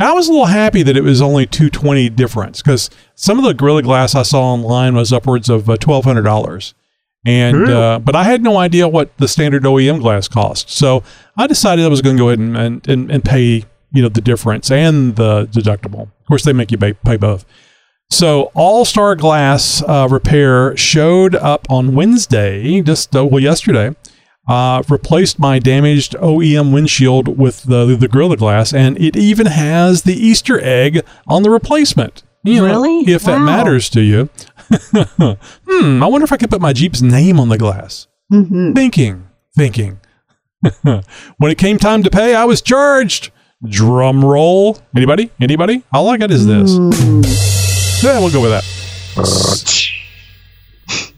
[0.00, 3.52] I was a little happy that it was only $220 difference because some of the
[3.52, 6.74] Gorilla Glass I saw online was upwards of uh, $1,200.
[7.26, 11.02] And uh, but I had no idea what the standard OEM glass cost, so
[11.36, 14.08] I decided I was going to go ahead and, and, and, and pay you know
[14.08, 16.02] the difference and the deductible.
[16.02, 17.44] Of course, they make you pay, pay both.
[18.10, 23.94] So All Star Glass uh, Repair showed up on Wednesday, just uh, well yesterday.
[24.48, 30.02] Uh, replaced my damaged OEM windshield with the the Gorilla Glass, and it even has
[30.04, 32.22] the Easter egg on the replacement.
[32.44, 33.12] You know, Really?
[33.12, 34.30] if that matters to you.
[34.70, 36.02] hmm.
[36.02, 38.06] I wonder if I could put my Jeep's name on the glass.
[38.32, 38.72] Mm-hmm.
[38.72, 40.00] Thinking, thinking.
[40.82, 43.30] when it came time to pay, I was charged.
[43.68, 44.78] Drum roll.
[44.96, 45.30] Anybody?
[45.40, 45.82] Anybody?
[45.92, 47.57] All I got is this.
[48.02, 48.64] Yeah, we'll go with that.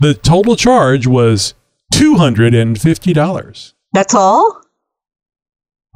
[0.01, 1.55] the total charge was
[1.93, 3.75] two hundred and fifty dollars.
[3.93, 4.63] That's all?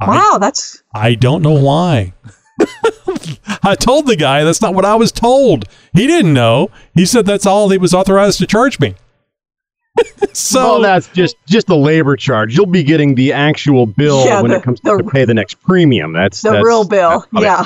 [0.01, 2.13] Wow, that's I don't know why.
[3.63, 5.65] I told the guy that's not what I was told.
[5.93, 6.69] He didn't know.
[6.93, 8.93] He said that's all he was authorized to charge me.
[10.33, 12.55] so well, that's just just the labor charge.
[12.55, 15.55] You'll be getting the actual bill Yeah, when the- it comes to pay the next
[15.63, 16.13] premium.
[16.13, 17.25] That's the that's, real bill.
[17.31, 17.65] that's Yeah.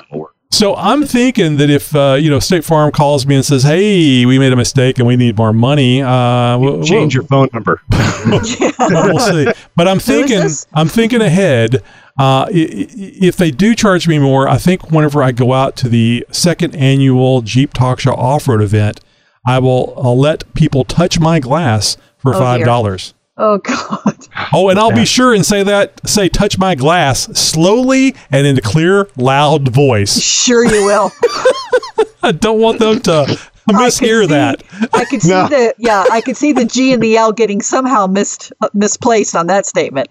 [0.51, 0.75] It's gonna work.
[0.75, 4.25] So I'm thinking that if uh, you know State Farm calls me and says, "Hey,
[4.25, 7.81] we made a mistake and we need more money," uh, we'll, Change your phone number.
[7.91, 9.47] we'll see.
[9.75, 10.47] But I'm thinking.
[10.73, 11.75] I'm thinking ahead.
[12.19, 12.87] Uh, i- i-
[13.21, 16.75] if they do charge me more, I think whenever I go out to the second
[16.75, 18.99] annual Jeep Talk Show off-road event,
[19.45, 22.65] I will I'll let people touch my glass for Oh, five dear.
[22.65, 23.13] dollars.
[23.39, 24.27] Oh god.
[24.53, 28.57] Oh, and I'll be sure and say that say touch my glass slowly and in
[28.57, 30.21] a clear, loud voice.
[30.21, 31.11] Sure you will.
[32.23, 34.63] I don't want them to mishear that.
[34.93, 38.07] I could see the yeah, I could see the G and the L getting somehow
[38.07, 40.09] mis- uh, misplaced on that statement.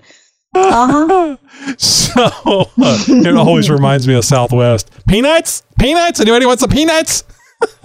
[0.54, 1.36] Uh-huh.
[1.76, 4.90] So uh, it always reminds me of Southwest.
[5.06, 5.62] Peanuts?
[5.78, 6.20] Peanuts?
[6.20, 7.24] Anybody want some peanuts?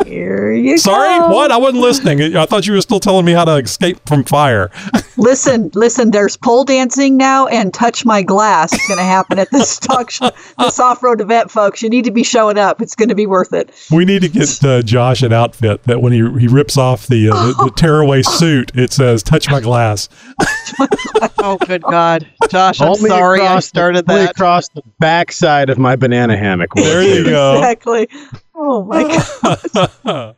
[0.05, 1.29] Here you Sorry, go.
[1.29, 1.51] what?
[1.51, 2.35] I wasn't listening.
[2.35, 4.69] I thought you were still telling me how to escape from fire.
[5.17, 9.49] Listen, listen, there's pole dancing now and touch my glass is going to happen at
[9.51, 11.83] this talk show, this off-road event, folks.
[11.83, 12.81] You need to be showing up.
[12.81, 13.71] It's going to be worth it.
[13.91, 17.29] We need to get uh, Josh an outfit that when he, he rips off the,
[17.29, 20.09] uh, the, the tearaway suit, it says "Touch my glass."
[21.37, 22.27] Oh, good God.
[22.49, 24.31] Josh, I'm Only sorry I across the- started only that.
[24.31, 26.73] across the backside of my banana hammock.
[26.75, 27.57] There you go.
[27.57, 28.07] Exactly.
[28.65, 29.03] Oh my
[30.03, 30.35] god.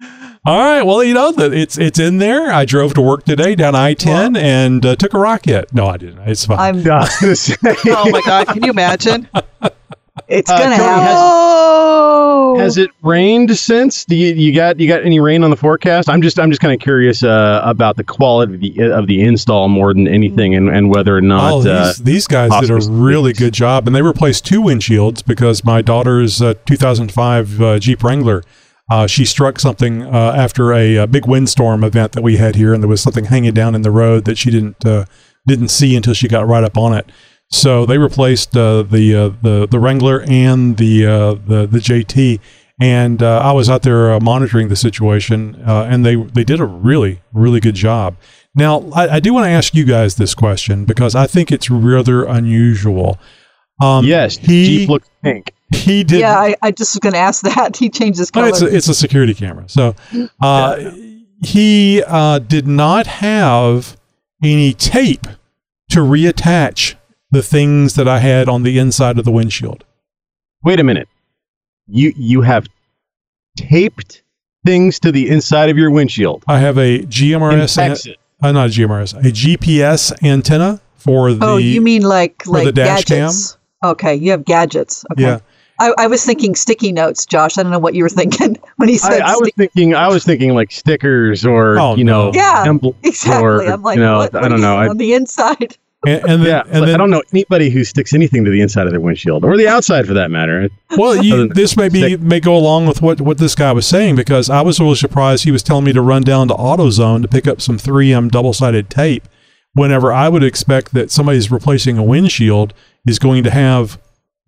[0.46, 0.82] All right.
[0.84, 2.52] Well, you know that it's it's in there.
[2.52, 5.72] I drove to work today down I ten and uh, took a rocket.
[5.74, 6.20] No, I didn't.
[6.28, 6.58] It's fine.
[6.60, 7.56] I'm Yeah, I was gonna say.
[7.86, 8.46] Oh, my God.
[8.46, 9.28] Can you imagine?
[10.28, 11.04] it's Uh, going to Tony, happen.
[11.06, 12.56] has- Oh.
[12.58, 14.04] Has it rained since?
[14.04, 16.08] Do you, you got you got any rain on the forecast?
[16.08, 19.22] I'm just I'm just kind of curious uh, about the quality of the, of the
[19.22, 21.52] install more than anything, and, and whether or not.
[21.52, 25.24] Oh, these, uh, these guys did a really good job, and they replaced two windshields
[25.24, 28.42] because my daughter's uh, 2005 uh, Jeep Wrangler,
[28.90, 32.72] uh, she struck something uh, after a, uh big windstorm event that we had here,
[32.72, 35.04] and there was something hanging down in the road that she didn't uh,
[35.46, 37.10] didn't see until she got right up on it.
[37.50, 42.40] So they replaced uh, the uh, the the Wrangler and the uh, the the JT,
[42.80, 46.60] and uh, I was out there uh, monitoring the situation, uh, and they they did
[46.60, 48.16] a really really good job.
[48.54, 51.70] Now I, I do want to ask you guys this question because I think it's
[51.70, 53.18] rather unusual.
[53.80, 55.52] Um, yes, he Jeep looks pink.
[55.72, 56.20] he did.
[56.20, 57.76] yeah, I, I just was going to ask that.
[57.78, 58.48] He changed his No, color.
[58.48, 59.68] it's a, it's a security camera.
[59.68, 59.94] So
[60.40, 60.90] uh,
[61.44, 63.96] he uh, did not have
[64.42, 65.26] any tape
[65.90, 66.94] to reattach
[67.30, 69.84] the things that I had on the inside of the windshield.
[70.62, 71.08] Wait a minute.
[71.88, 72.66] You you have
[73.56, 74.22] taped
[74.64, 76.44] things to the inside of your windshield.
[76.48, 78.14] I have a GMRS, In an- Texas.
[78.42, 81.44] uh, not a GMRS, a GPS antenna for the.
[81.46, 83.18] oh, you mean like like the dash cam?
[83.28, 83.56] gadgets?
[83.84, 85.04] Okay, you have gadgets.
[85.12, 85.22] Okay.
[85.22, 85.38] Yeah.
[85.78, 87.58] I, I was thinking sticky notes, Josh.
[87.58, 89.20] I don't know what you were thinking when he I, said.
[89.20, 92.32] I was stick- thinking I was thinking like stickers or Oh, you know no.
[92.34, 93.44] yeah, emblems exactly.
[93.44, 94.76] or I'm like, you know what, I don't is know.
[94.76, 95.76] I, on the inside.
[96.04, 98.60] And, and then, yeah, and I then don't know anybody who sticks anything to the
[98.60, 100.68] inside of their windshield or the outside for that matter.
[100.96, 104.14] Well, you, this may be may go along with what, what this guy was saying
[104.16, 107.28] because I was really surprised he was telling me to run down to AutoZone to
[107.28, 109.26] pick up some 3M double sided tape.
[109.72, 112.72] Whenever I would expect that somebody's replacing a windshield
[113.06, 114.00] is going to have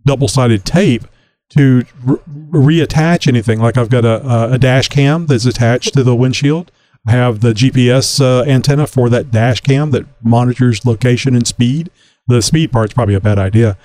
[0.06, 1.04] double sided tape
[1.50, 2.18] to re-
[2.50, 3.58] reattach anything.
[3.58, 6.70] Like I've got a, a dash cam that's attached to the windshield.
[7.08, 11.90] I have the GPS uh, antenna for that dash cam that monitors location and speed.
[12.26, 13.78] The speed part's probably a bad idea.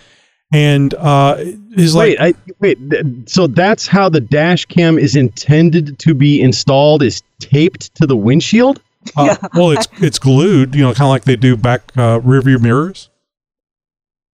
[0.51, 1.37] And uh,
[1.73, 2.89] he's like, wait, I, wait.
[2.91, 7.01] th- So that's how the dash cam is intended to be installed?
[7.01, 8.81] Is taped to the windshield?
[9.15, 12.41] Uh, well, it's it's glued, you know, kind of like they do back uh, rear
[12.41, 13.09] view mirrors.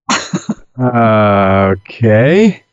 [0.81, 2.63] Uh, okay.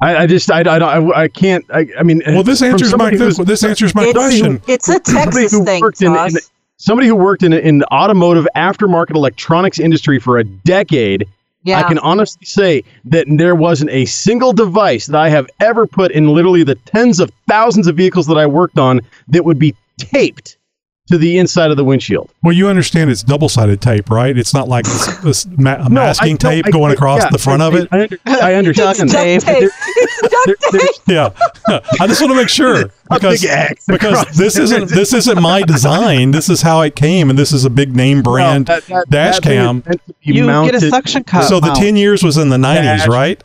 [0.00, 2.88] I, I just I, I don't I, I can't I, I mean Well, this answers
[2.88, 4.62] my somebody who's- this answers my It's, question.
[4.68, 6.32] it's a somebody Texas thing, worked in- Josh.
[6.34, 6.38] in-
[6.76, 11.26] somebody who worked in in the automotive aftermarket electronics industry for a decade.
[11.64, 11.80] Yeah.
[11.80, 16.12] I can honestly say that there wasn't a single device that I have ever put
[16.12, 19.74] in literally the tens of thousands of vehicles that I worked on that would be
[19.98, 20.56] taped
[21.08, 22.30] to the inside of the windshield.
[22.42, 24.36] Well, you understand it's double sided tape, right?
[24.36, 27.22] It's not like this, this ma- a No, I- masking no, tape I- going across
[27.22, 27.88] yeah, the front I- of it.
[27.90, 28.98] I, under- I understand.
[28.98, 29.42] Duct tape.
[29.42, 30.90] There- It's duct tape.
[31.06, 31.30] yeah,
[32.00, 33.40] I just want to make sure because
[33.88, 34.64] because this it.
[34.64, 36.30] isn't this isn't my design.
[36.30, 39.10] This is how it came, and this is a big name brand No, that- that-
[39.10, 39.82] dash that cam.
[39.86, 41.44] meant to be You get a suction cup.
[41.44, 43.08] So the ten years was in the nineties, Dash.
[43.08, 43.42] right?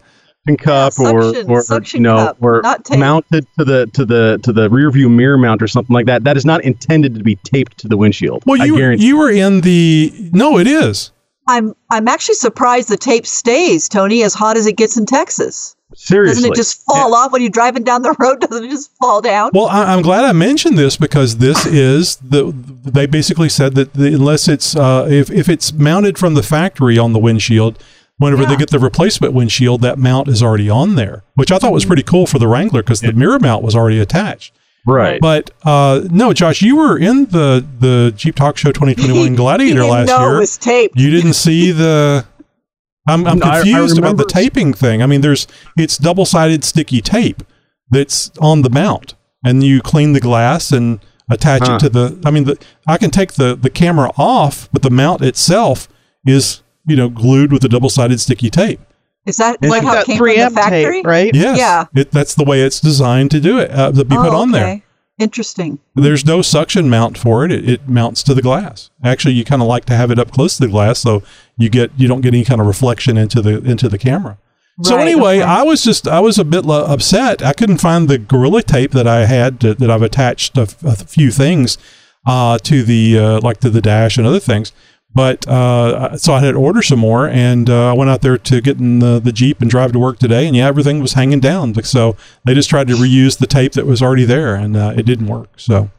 [0.47, 3.87] Suction cup Yeah, or suction- or suction you know cup, or not mounted to the
[3.93, 6.23] to the to the rear view mirror mount or something like that.
[6.23, 8.43] That is not intended to be taped to the windshield.
[8.45, 9.05] Well, you were, guarantee.
[9.05, 11.11] you were in the no, it is.
[11.47, 15.75] I'm I'm actually surprised the tape stays, Tony, as hot as it gets in Texas.
[15.95, 18.41] Seriously, Doesn't it just fall off when you're driving down the road?
[18.49, 19.51] Doesn't it just fall down?
[19.53, 22.51] Well, I, I'm glad I mentioned this because this is the.
[22.51, 26.97] They basically said that the, unless it's uh, if if it's mounted from the factory
[26.97, 27.77] on the windshield,
[28.23, 31.71] whenever they get the replacement windshield, that mount is already on there, which I thought
[31.73, 34.53] was pretty cool for the Wrangler because the mirror mount was already attached.
[34.87, 35.21] right.
[35.21, 40.07] But uh, no, Josh, you were in the the Jeep Talk Show 2021 Gladiator last
[40.07, 40.35] know year.
[40.35, 40.97] it was taped.
[40.99, 42.25] You didn't see the.
[43.07, 45.01] I'm, I'm No, I- I confused about the taping thing.
[45.03, 45.45] I mean, there's
[45.77, 47.43] it's double sided sticky tape
[47.91, 49.13] that's on the mount,
[49.45, 50.99] and you clean the glass and
[51.29, 51.75] attach Huh.
[51.75, 52.21] it to the.
[52.25, 52.57] I mean, the,
[52.87, 55.87] I can take the the camera off, but the mount itself
[56.25, 58.79] is you know glued with a double sided sticky tape.
[59.25, 60.83] Is that It's like how it came from the 3M factory?
[60.95, 61.31] tape, right?
[61.33, 61.85] Yes, Yeah.
[61.95, 63.71] it, that's the way it's designed to do it.
[63.71, 64.81] Uh, to be put Oh, on there.
[65.19, 65.79] Interesting.
[65.95, 67.51] There's no suction mount for it.
[67.51, 68.89] It, it mounts to the glass.
[69.03, 71.21] Actually, you kind of like to have it up close to the glass, so
[71.57, 74.37] you get you don't get any kind of reflection into the into the camera.
[74.81, 75.43] So anyway, okay.
[75.45, 77.43] I was just I was a bit lo- upset.
[77.43, 80.83] I couldn't find the gorilla tape that I had to, that I've attached a, f-
[80.83, 81.77] a few things
[82.25, 84.73] uh, to the uh, like to the dash and other things.
[85.15, 88.37] But uh, so I had to order some more, and uh, I went out there
[88.37, 90.47] to get in the, the Jeep and drive to work today.
[90.47, 91.75] And yeah, everything was hanging down.
[91.83, 95.05] So they just tried to reuse the tape that was already there, and uh, it
[95.05, 95.59] didn't work.
[95.59, 95.91] So,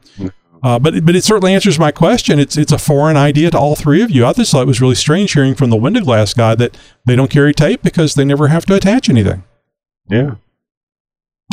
[0.64, 2.38] uh, but but it certainly answers my question.
[2.40, 4.26] It's it's a foreign idea to all three of you.
[4.26, 7.14] I just thought it was really strange hearing from the window glass guy that they
[7.14, 9.44] don't carry tape because they never have to attach anything.
[10.08, 10.36] yeah.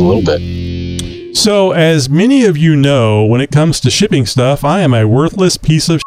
[0.00, 1.36] a little bit?
[1.36, 5.06] So, as many of you know, when it comes to shipping stuff, I am a
[5.06, 6.02] worthless piece of.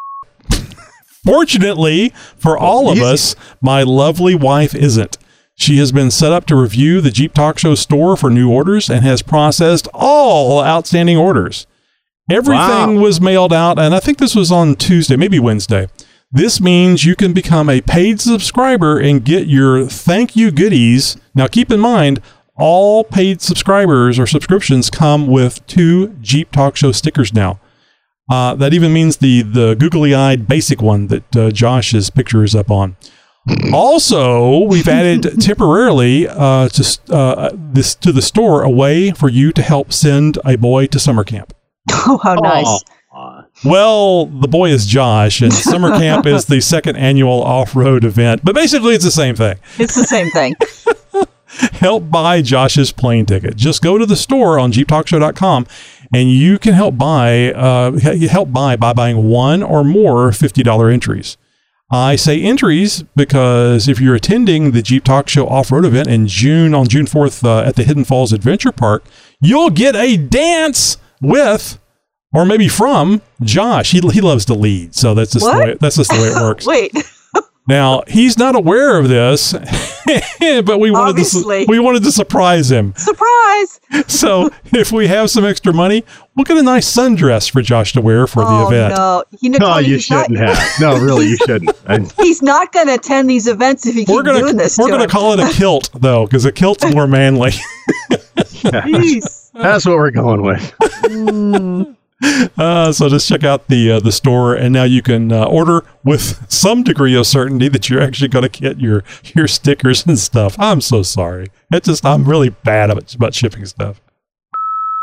[1.25, 5.17] Fortunately for all of us, my lovely wife isn't.
[5.55, 8.89] She has been set up to review the Jeep Talk Show store for new orders
[8.89, 11.65] and has processed all outstanding orders.
[12.29, 13.01] Everything Wow.
[13.01, 15.87] was mailed out, and I think this was on Tuesday, maybe Wednesday.
[16.31, 21.15] This means you can become a paid subscriber and get your thank you goodies.
[21.35, 22.19] Now, keep in mind,
[22.57, 27.59] all paid subscribers or subscriptions come with two Jeep Talk Show stickers now.
[28.29, 32.55] Uh, that even means the the googly eyed basic one that uh, Josh's picture is
[32.55, 32.95] up on.
[33.73, 39.51] Also, we've added temporarily uh, to uh, this to the store a way for you
[39.51, 41.53] to help send a boy to summer camp.
[41.91, 42.83] Oh, how nice.
[43.63, 48.43] Well, the boy is Josh, and summer camp is the second annual off road event.
[48.43, 49.57] But basically, it's the same thing.
[49.77, 50.55] It's the same thing.
[51.73, 53.55] help buy Josh's plane ticket.
[53.55, 55.67] Just go to the store on jeeptalkshow.com
[56.13, 57.91] and you can help buy uh,
[58.27, 61.37] help buy by buying one or more $50 entries.
[61.91, 66.73] I say entries because if you're attending the Jeep Talk Show off-road event in June
[66.73, 69.03] on June 4th uh, at the Hidden Falls Adventure Park,
[69.39, 71.79] you'll get a dance with
[72.33, 73.91] or maybe from Josh.
[73.91, 76.35] He, he loves to lead, so that's just the way, that's just the way it
[76.41, 76.65] works.
[76.65, 76.91] Wait.
[77.67, 79.53] Now he's not aware of this,
[80.39, 81.63] but we wanted to Obviously.
[81.63, 82.93] su- we wanted to surprise him.
[82.97, 83.79] Surprise!
[84.07, 86.03] So if we have some extra money,
[86.35, 88.95] we'll get a nice sundress for Josh to wear for the oh event.
[88.95, 90.57] no, you know, No, you he's not- shouldn't have.
[90.81, 92.11] No, really, you shouldn't.
[92.19, 94.77] He's not going to attend these events if you keep We're gonna doing this.
[94.79, 97.51] we're gonna call it a kilt though, because a kilt's more manly.
[98.11, 99.51] Jeez.
[99.53, 100.73] That's what we're going with.
[100.81, 101.95] Mm.
[102.57, 105.83] Uh, so just check out the uh, the store, and now you can uh, order
[106.03, 109.03] with some degree of certainty that you're actually going to get your
[109.35, 110.55] your stickers and stuff.
[110.57, 111.47] I'm so sorry.
[111.71, 113.99] It's just I'm really bad about, shipping stuff.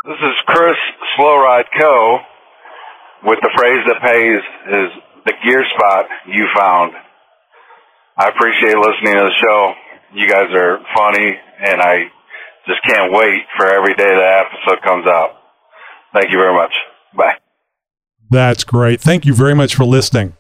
[0.06, 0.76] This is Chris
[1.16, 2.18] Slow Ride Co.
[3.24, 4.40] with the phrase that pays
[4.72, 4.90] is
[5.26, 6.92] the gear spot you found.
[8.16, 9.74] I appreciate listening to the show.
[10.14, 12.10] You guys are funny, and I
[12.66, 15.30] just can't wait for every day that episode comes out.
[16.12, 16.72] Thank you very much.
[17.14, 17.36] Bye.
[18.30, 19.00] That's great.
[19.00, 20.36] Thank you very much for listening.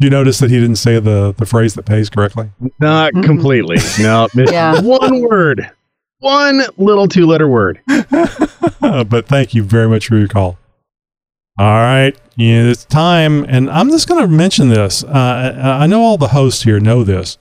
[0.00, 2.50] You notice that he didn't say the, the phrase that pays correctly?
[2.80, 3.76] Not completely.
[4.00, 4.80] No, Yeah.
[4.80, 5.70] one word.
[6.18, 7.80] One little two letter word.
[8.80, 10.58] but thank you very much for your call.
[11.58, 12.16] All right.
[12.36, 13.44] Yeah, it's time.
[13.44, 15.04] And I'm just going to mention this.
[15.04, 17.38] Uh, I I know all the hosts here know this.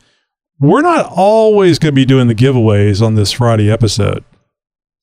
[0.60, 4.24] We're not always going to be doing the giveaways on this Friday episode.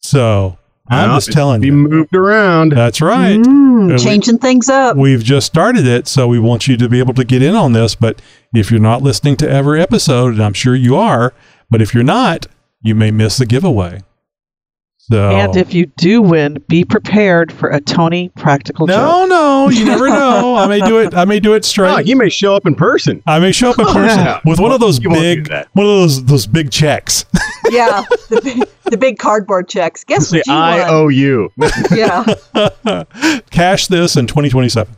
[0.03, 0.59] So
[0.91, 1.73] I'm No, just it's telling be you.
[1.73, 2.73] moved around.
[2.73, 3.39] That's right.
[3.39, 4.97] Mm, Uh, we- changing things up.
[4.97, 7.73] We've just started it, so we want you to be able to get in on
[7.73, 7.95] this.
[7.95, 8.21] But
[8.55, 11.33] if you're not listening to every episode, and I'm sure you are,
[11.71, 12.47] but if you're not,
[12.83, 14.01] you may miss the giveaway.
[15.11, 19.29] So And if you do win, be prepared for a Tony practical no, joke.
[19.29, 20.55] no, no, you never know.
[20.55, 21.15] I may do it.
[21.15, 21.91] I may do it straight.
[21.91, 23.23] Oh, you may show up in person.
[23.27, 24.41] I may show up in Oh, person yeah.
[24.45, 27.25] with one of those You big, one of those those big checks.
[27.71, 30.05] yeah, the big, the big cardboard checks.
[30.05, 30.89] Guess Say what you I won?
[30.91, 31.53] owe you.
[31.91, 32.25] yeah.
[33.51, 34.95] Cash this in 2027.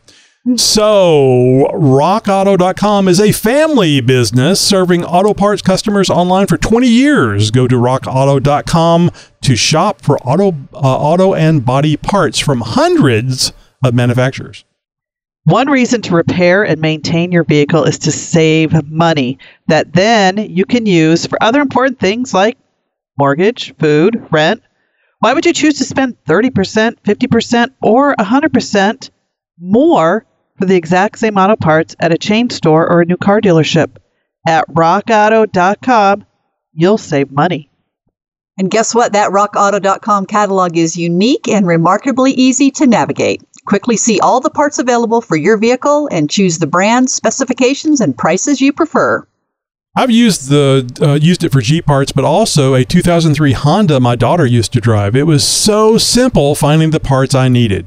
[0.57, 7.53] So, rockauto.com is a family business serving auto parts customers online for 20 years.
[7.53, 9.13] Go to rockauto.com
[9.43, 13.53] to shop for auto uh, auto and body parts from hundreds
[13.85, 14.65] of manufacturers.
[15.45, 19.39] One reason to repair and maintain your vehicle is to save money
[19.69, 22.59] that then you can use for other important things like
[23.17, 24.61] mortgage, food, rent.
[25.21, 29.11] Why would you choose to spend 30%, 50%, or 100%
[29.61, 30.27] more
[30.63, 33.97] for the exact same auto parts at a chain store or a new car dealership?
[34.47, 36.25] At rockauto.com,
[36.73, 37.69] you'll save money.
[38.57, 39.15] And guess what?
[39.15, 43.43] That rockauto.com catalog is unique and remarkably easy to navigate.
[43.67, 48.17] Quickly see all the parts available for your vehicle and choose the brand, specifications, and
[48.17, 49.27] prices you prefer.
[49.97, 54.15] I've used the uh, used it for Jeep parts, but also a 2003 Honda my
[54.15, 55.17] daughter used to drive.
[55.17, 57.87] It was so simple finding the parts I needed.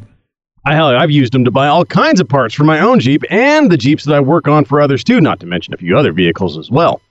[0.67, 3.23] I, hell, I've used them to buy all kinds of parts for my own Jeep
[3.29, 5.97] and the Jeeps that I work on for others too, not to mention a few
[5.97, 7.01] other vehicles as well.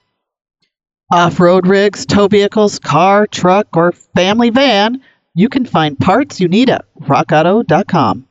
[1.13, 5.01] Off road rigs, tow vehicles, car, truck, or family van,
[5.35, 8.27] you can find parts you need at rockauto.com.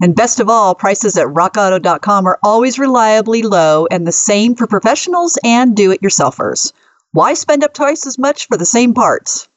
[0.00, 4.66] And best of all, prices at rockauto.com are always reliably low and the same for
[4.66, 6.72] professionals and do it yourselfers.
[7.12, 9.48] Why spend up twice as much for the same parts?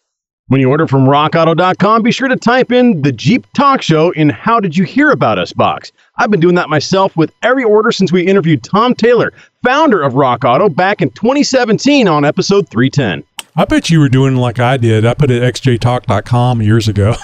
[0.50, 4.30] When you order from rockauto.com, be sure to type in the Jeep Talk Show in
[4.30, 5.92] How Did You Hear About Us box.
[6.16, 9.34] I've been doing that myself with every order since we interviewed Tom Taylor,
[9.66, 13.26] founder of Rock Auto, back in 2017 on episode 310.
[13.58, 15.06] I bet you were doing like I did.
[15.06, 17.16] I put it at xjtalk.com years ago.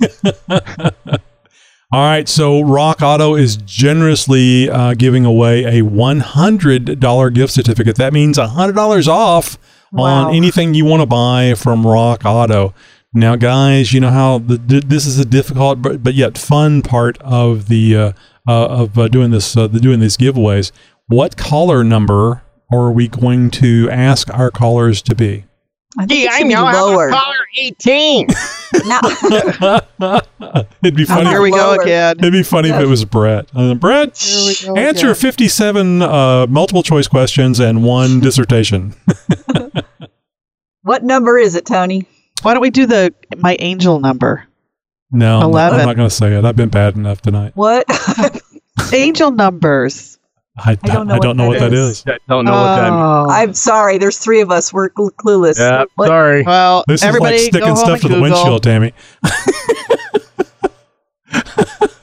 [1.90, 7.96] All right, so Rock Auto is generously uh, giving away a $100 gift certificate.
[7.96, 9.58] That means $100 off
[9.92, 10.28] Wow.
[10.28, 12.74] on anything you want to buy from Rock Auto.
[13.14, 17.18] Now, guys, you know how the, this is a difficult but, but yet fun part
[17.22, 18.12] of the uh,
[18.46, 20.72] uh, of uh, doing this uh, the doing these giveaways.
[21.06, 25.46] What caller number are we going to ask our callers to be?
[25.96, 27.10] I think it should be lower.
[27.56, 28.26] 18.
[28.86, 29.00] no.
[30.82, 31.28] It'd be funny.
[31.30, 32.18] Here we go again.
[32.18, 33.48] It'd be funny if it was Brett.
[33.54, 35.14] Uh, Brett, Here we go answer again.
[35.14, 38.94] 57 uh, multiple choice questions and one dissertation.
[40.82, 42.06] what number is it, Tony?
[42.42, 44.44] Why don't we do the my angel number?
[45.10, 46.44] No, I'm not- I'm not going to say it.
[46.44, 47.52] I've been bad enough tonight.
[47.54, 47.86] What?
[48.92, 50.17] Angel numbers.
[50.58, 51.90] I, I don't know I what don't know that what that is.
[52.00, 52.04] is.
[52.06, 53.02] I don't know what that means.
[53.02, 53.26] Oh.
[53.30, 53.98] I'm sorry.
[53.98, 54.72] There's three of us.
[54.72, 55.58] We're cl- clueless.
[55.58, 56.42] Yeah, What- sorry.
[56.42, 58.92] well, This everybody is like sticking home stuff and to the windshield, Tammy.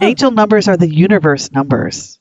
[0.01, 2.19] Angel numbers are the universe numbers.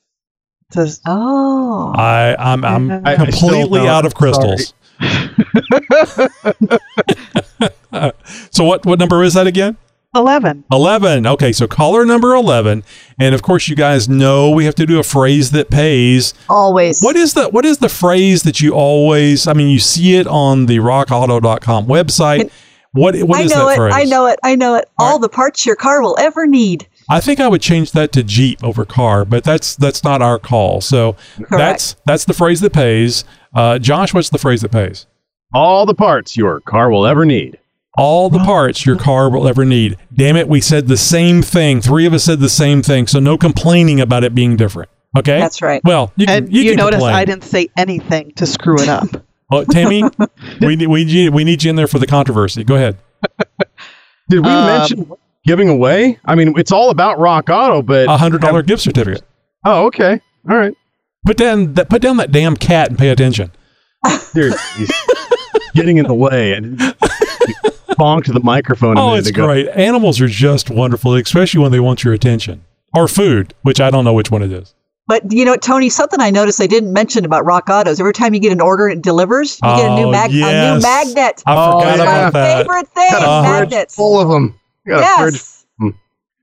[0.71, 1.93] It says, Oh.
[1.95, 3.89] I, I'm, I'm I- I completely don't.
[3.89, 4.73] out of crystals.
[8.51, 9.77] so what, what number is that again?
[10.15, 10.65] 11.
[10.71, 11.27] 11.
[11.27, 12.83] Okay, so caller number 11.
[13.19, 16.35] And of course you guys know we have to do a phrase that pays.
[16.49, 17.03] Always.
[17.03, 20.27] What is the what is the phrase that you always I mean you see it
[20.27, 22.51] on the rockauto.com website.
[22.93, 23.77] What what I is know that it.
[23.77, 23.95] phrase?
[23.97, 24.39] I know it.
[24.45, 24.89] I know it.
[24.99, 26.87] All the parts your car will ever need.
[27.11, 30.39] I think I would change that to Jeep over car, but that's that's not our
[30.39, 30.81] call.
[30.81, 31.17] So
[31.51, 33.25] that's that's the phrase that pays.
[33.53, 35.07] Uh, Josh, what's the phrase that pays?
[35.53, 37.59] All the parts your car will ever need.
[37.97, 39.97] All the parts your car will ever need.
[40.13, 41.81] Damn it, we said the same thing.
[41.81, 44.91] Three of us said the same thing, so no complaining about it being different.
[45.17, 45.81] Okay, That's right.
[45.85, 47.15] Well, you can, And you you, can notice complain.
[47.15, 49.07] I didn't say anything to screw it up.
[49.53, 50.03] Oh, Tammy,
[50.63, 52.65] we need we we need you in there for the controversy.
[52.65, 52.97] Go ahead.
[54.31, 55.13] Did we Um, mention
[55.45, 56.19] Giving away?
[56.25, 59.23] I mean, it's all about Rock Auto, but A hundred dollar gift certificate.
[59.65, 60.19] Oh, okay.
[60.49, 60.73] All right.
[61.27, 61.91] Put down that.
[61.91, 63.53] Put down that damn cat and pay attention.
[64.33, 64.91] Dude, he's
[65.75, 66.81] getting in the way and
[67.97, 68.97] bonked the microphone.
[68.97, 69.47] a Oh, it's ago.
[69.47, 69.69] great.
[69.69, 72.65] Animals are just wonderful, especially when they want your attention
[72.95, 74.75] or food, which I don't know which one it is.
[75.07, 78.01] But you know, Tony, something I noticed I didn't mention about Rock Autos.
[78.01, 79.59] Every time you get an order, it delivers.
[79.63, 81.43] You get a new Oh, mag, a new magnet.
[81.47, 82.59] I forgot It's about my that.
[82.59, 83.95] favorite thing, Got a fridge magnets.
[83.95, 84.59] full of them.
[84.87, 85.35] Got a fridge.
[85.35, 85.67] Yes.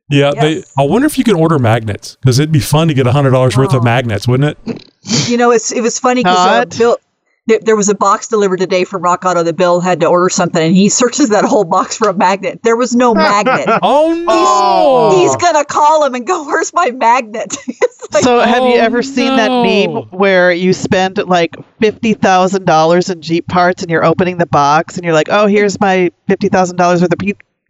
[0.10, 0.62] Yeah, they.
[0.78, 3.32] I wonder if you can order magnets because it'd be fun to get a hundred
[3.32, 4.89] dollars worth of magnets, wouldn't it?
[5.30, 6.78] You know, it's it was funny because uh, Todd?
[6.78, 6.97] Bill.
[7.48, 10.30] There, there was a box delivered today from Rock Auto that Bill had to order
[10.30, 12.62] something, and he searches that whole box for a magnet.
[12.64, 13.68] There was no magnet.
[13.84, 15.20] Oh no!
[15.20, 17.58] He's gonna call him and go, "Where's my magnet?"
[18.14, 22.66] Like, So, have you Oh, ever seen that meme where you spend like fifty thousand
[22.66, 26.12] dollars in Jeep parts, and you're opening the box, and you're like, "Oh, here's my
[26.28, 27.20] fifty thousand dollars worth of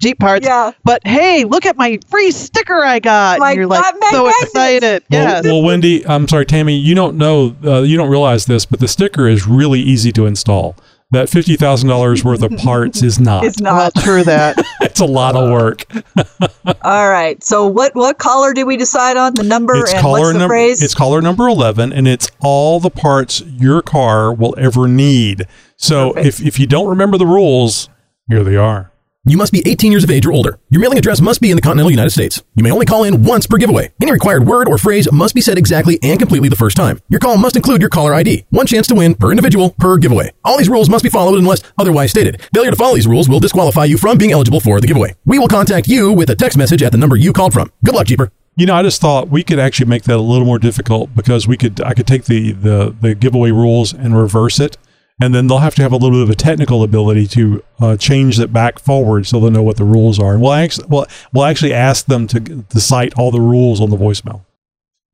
[0.01, 0.71] Jeep- Jeep parts." Yeah.
[0.83, 3.39] But hey, look at my free sticker I got!
[3.39, 4.43] My and you're like so magnets!
[4.43, 5.03] excited.
[5.11, 5.43] Well, Yes.
[5.45, 8.87] well, Wendy, I'm sorry, Tammy, you don't know, uh, you don't realize this, but the
[8.87, 10.75] sticker is really easy to install.
[11.11, 13.43] That fifty thousand dollars worth of parts is not.
[13.43, 13.95] it's well, not.
[13.95, 14.55] true that.
[14.81, 15.85] it's a lot of work.
[16.83, 17.43] All right.
[17.43, 19.33] So, what what color did we decide on?
[19.35, 20.53] The number It's and caller what's the number.
[20.53, 20.81] phrase?
[20.81, 25.47] It's caller number eleven, and it's all the parts your car will ever need.
[25.75, 27.89] So if if you don't remember the rules,
[28.29, 28.90] here they are.
[29.23, 30.57] You must be 18 years of age or older.
[30.71, 32.41] Your mailing address must be in the continental United States.
[32.55, 33.91] You may only call in once per giveaway.
[34.01, 36.99] Any required word or phrase must be said exactly and completely the first time.
[37.07, 38.45] Your call must include your caller ID.
[38.49, 40.31] One chance to win per individual per giveaway.
[40.43, 42.41] All these rules must be followed unless otherwise stated.
[42.51, 45.13] Failure to follow these rules will disqualify you from being eligible for the giveaway.
[45.23, 47.71] We will contact you with a text message at the number you called from.
[47.85, 48.31] Good luck, Jeeper.
[48.55, 51.47] You know, I just thought we could actually make that a little more difficult because
[51.47, 54.77] we could I could take the the the giveaway rules and reverse it,
[55.21, 57.97] and then they'll have to have a little bit of a technical ability to uh,
[57.97, 60.33] change it back forward so they'll know what the rules are.
[60.33, 63.89] And we'll actually we'll, we'll actually ask them to to cite all the rules on
[63.89, 64.41] the voicemail.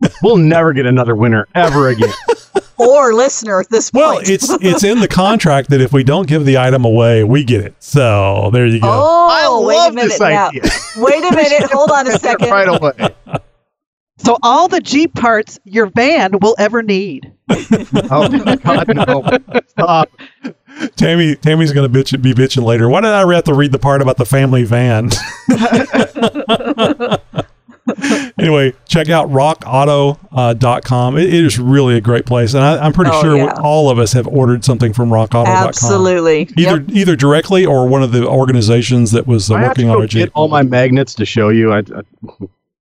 [0.22, 2.14] We'll never get another winner ever again.
[2.78, 4.30] or listener at this Well, point.
[4.30, 7.62] it's it's in the contract that if we don't give the item away, we get
[7.62, 7.74] it.
[7.80, 8.88] So there you go.
[8.88, 9.28] Oh,
[9.64, 10.50] I wait a minute this now.
[10.50, 10.62] idea.
[10.98, 11.72] Wait a minute.
[11.72, 12.50] Hold on a second.
[12.52, 13.42] right away.
[14.18, 17.32] So all the Jeep parts your van will ever need.
[18.10, 19.62] Oh God, no!
[19.68, 20.10] Stop.
[20.96, 22.88] Tammy Tammy's gonna bitch be bitching later.
[22.90, 25.10] Why did I have to read the part about the family van?
[28.40, 31.18] anyway, check out rockauto.com.
[31.18, 33.54] It, it is really a great place, and I, I'm pretty Oh, sure yeah.
[33.62, 35.48] all of us have ordered something from rockauto.com.
[35.48, 36.50] Absolutely.
[36.58, 36.90] Either Yep.
[36.90, 39.98] either directly or one of the organizations that was uh, I have to working on
[39.98, 40.20] go a Jeep.
[40.26, 41.72] get all my magnets to show you.
[41.74, 42.02] I, I,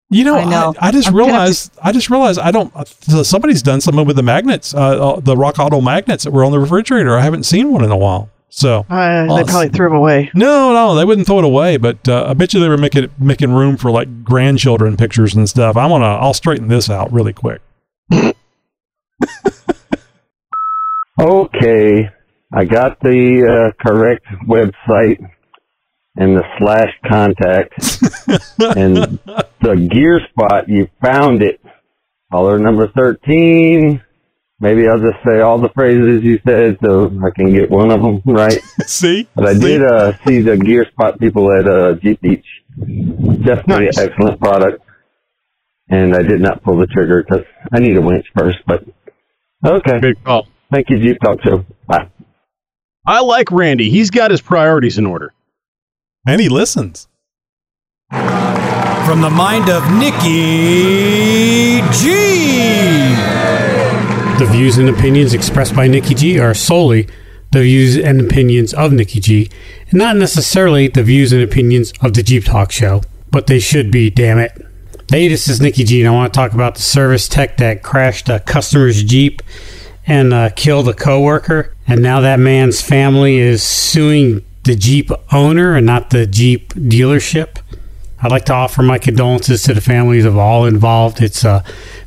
[0.08, 0.74] You know, I know.
[0.80, 1.72] I, I just I'm gonna realized.
[1.82, 2.72] I just realized I don't.
[2.76, 2.84] uh,
[3.24, 4.78] Somebody's done something with the magnets, uh,
[5.14, 7.16] uh, the Rock Auto magnets that were on the refrigerator.
[7.16, 8.30] I haven't seen one in a while.
[8.48, 10.30] So Uh, Well, they probably threw them away.
[10.32, 11.76] no, no, they wouldn't throw it away.
[11.76, 15.48] But uh, I bet you they were making making room for like grandchildren pictures and
[15.48, 15.76] stuff.
[15.76, 16.04] I'm gonna.
[16.04, 17.60] I'll straighten this out really quick.
[21.18, 22.10] Okay,
[22.52, 25.18] I got the uh, correct website
[26.16, 27.74] and the slash contact
[28.76, 29.18] and
[29.60, 30.68] the gear spot.
[30.68, 31.60] You found it.
[32.32, 34.02] Caller number thirteen.
[34.58, 38.00] Maybe I'll just say all the phrases you said so I can get one of
[38.00, 38.58] them right.
[38.86, 39.60] See, But I See?
[39.60, 42.46] did uh, see the gear spot people at uh, Jeep Beach.
[42.78, 43.98] Definitely Nice.
[43.98, 44.82] excellent product.
[45.90, 48.56] And I did not pull the trigger because I need a winch first.
[48.66, 48.84] But
[49.64, 50.00] okay.
[50.00, 50.48] good call.
[50.72, 51.66] Thank you, Jeep Talk Show.
[51.86, 52.08] Bye.
[53.06, 53.90] I like Randy.
[53.90, 55.32] He's got his priorities in order.
[56.26, 57.08] And he listens.
[58.10, 63.14] From the mind of Nikki G.
[64.38, 67.08] The views and opinions expressed by Nikki G are solely
[67.52, 69.48] the views and opinions of Nikki G,
[69.88, 73.02] and not necessarily the views and opinions of the Jeep Talk Show.
[73.30, 74.52] But they should be, damn it.
[75.10, 77.82] Hey, this is Nikki G, and I want to talk about the service tech that
[77.82, 79.40] crashed a customer's Jeep
[80.06, 85.74] and uh, killed a coworker, and now that man's family is suing the Jeep owner
[85.74, 87.58] and not the Jeep dealership.
[88.20, 91.22] I'd like to offer my condolences to the families of all involved.
[91.22, 91.64] It's a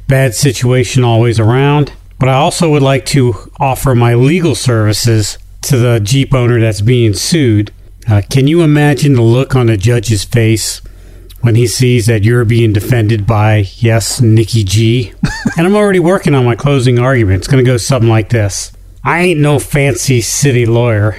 [0.08, 1.94] bad situation always around.
[2.20, 6.82] But I also would like to offer my legal services to the Jeep owner that's
[6.82, 7.72] being sued.
[8.10, 10.82] Uh, can you imagine the look on the judge's face
[11.42, 15.14] when he sees that you're being defended by, yes, Nikki G?
[15.58, 17.38] and I'm already working on my closing argument.
[17.38, 21.16] It's going to go something like this I ain't no fancy city lawyer.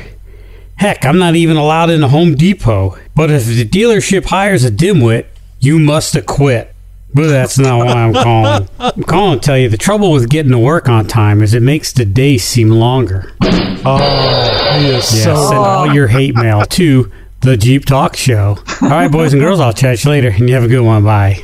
[0.80, 2.96] Heck, I'm not even allowed in a Home Depot.
[3.14, 5.26] But if the dealership hires a dimwit,
[5.58, 6.74] you must acquit.
[7.12, 8.66] But that's not why I'm calling.
[8.78, 11.60] I'm calling to tell you the trouble with getting to work on time is it
[11.62, 13.30] makes the day seem longer.
[13.42, 15.48] Oh, he is Yeah, so.
[15.48, 18.56] send all your hate mail to the Jeep Talk Show.
[18.80, 21.04] All right, boys and girls, I'll chat you later, and you have a good one.
[21.04, 21.42] Bye.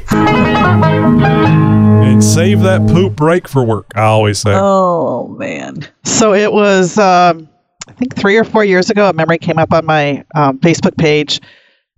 [2.07, 3.91] And save that poop break for work.
[3.95, 4.53] I always say.
[4.55, 5.87] Oh man.
[6.05, 7.49] So it was, um,
[7.89, 9.09] I think, three or four years ago.
[9.09, 11.41] A memory came up on my um, Facebook page.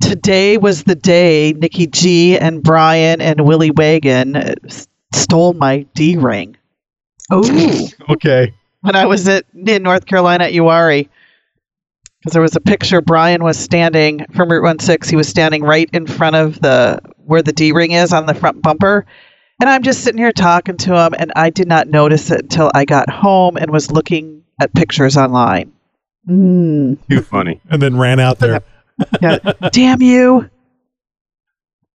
[0.00, 5.86] Today was the day Nikki G and Brian and Willie Wagon uh, s- stole my
[5.94, 6.56] D ring.
[7.30, 7.88] Oh.
[8.10, 8.54] okay.
[8.82, 11.08] When I was at in North Carolina at Uwharrie,
[12.20, 13.00] because there was a picture.
[13.00, 15.10] Brian was standing from Route 16.
[15.10, 18.34] He was standing right in front of the where the D ring is on the
[18.34, 19.06] front bumper.
[19.60, 22.70] And I'm just sitting here talking to him, and I did not notice it until
[22.74, 25.72] I got home and was looking at pictures online.
[26.28, 26.98] Mm.
[27.08, 27.60] Too funny.
[27.70, 28.62] And then ran out there.
[29.22, 29.38] Yeah.
[29.70, 30.50] Damn you.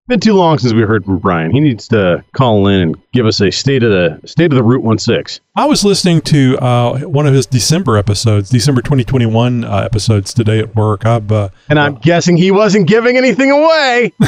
[0.07, 1.51] Been too long since we heard from Brian.
[1.51, 4.63] He needs to call in and give us a state of the state of the
[4.63, 5.43] Route 16.
[5.57, 10.61] I was listening to uh, one of his December episodes, December 2021 uh, episodes today
[10.61, 11.05] at work.
[11.07, 14.13] I've uh, And I'm guessing he wasn't giving anything away.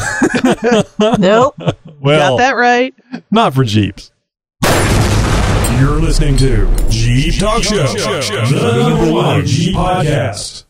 [1.19, 1.55] Nope.
[2.01, 2.93] well, Got that right.
[3.31, 4.11] not for Jeeps.
[5.85, 10.65] You're listening to Jeep Talk Show, the number one Jeep podcast.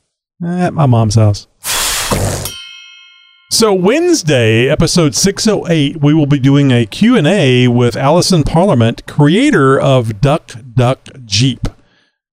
[0.45, 1.47] At my mom's house.
[3.49, 10.21] So Wednesday, episode 608, we will be doing a Q&A with Allison Parliament, creator of
[10.21, 11.69] Duck Duck Jeep.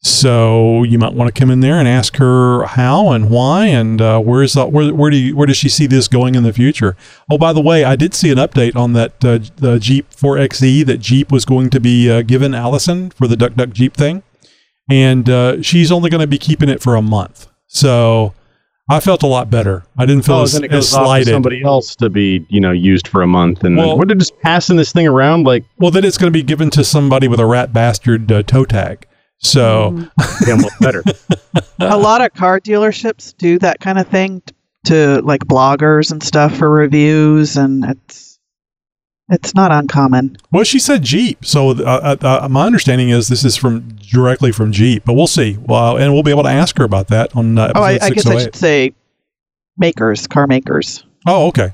[0.03, 4.01] So you might want to come in there and ask her how and why and
[4.01, 6.51] uh, where's the, where where do you, where does she see this going in the
[6.53, 6.97] future?
[7.29, 10.85] Oh, by the way, I did see an update on that uh, the Jeep 4xe
[10.87, 14.23] that Jeep was going to be uh, given Allison for the Duck Duck Jeep thing,
[14.89, 17.47] and uh, she's only going to be keeping it for a month.
[17.67, 18.33] So
[18.89, 19.83] I felt a lot better.
[19.99, 21.27] I didn't feel Oh, as, as goes off to slighted.
[21.27, 24.17] somebody else to be, you know, used for a month, and Well- then, what did
[24.17, 25.63] just passing this thing around like?
[25.77, 28.65] Well, then it's going to be given to somebody with a rat bastard uh, toe
[28.65, 29.05] tag.
[29.41, 30.07] So
[30.45, 31.03] Damn, well, better.
[31.79, 34.53] a lot of car dealerships do that kind of thing t-
[34.85, 38.39] to like bloggers and stuff for reviews, and it's
[39.29, 40.37] it's not uncommon.
[40.51, 41.43] Well, she said Jeep.
[41.45, 45.27] So uh, uh, uh, my understanding is this is from directly from Jeep, but we'll
[45.27, 45.57] see.
[45.59, 47.99] Well, and we'll be able to ask her about that on uh, episode Oh, I,
[48.01, 48.93] I guess I should say
[49.77, 51.03] makers, car makers.
[51.25, 51.73] Oh, okay.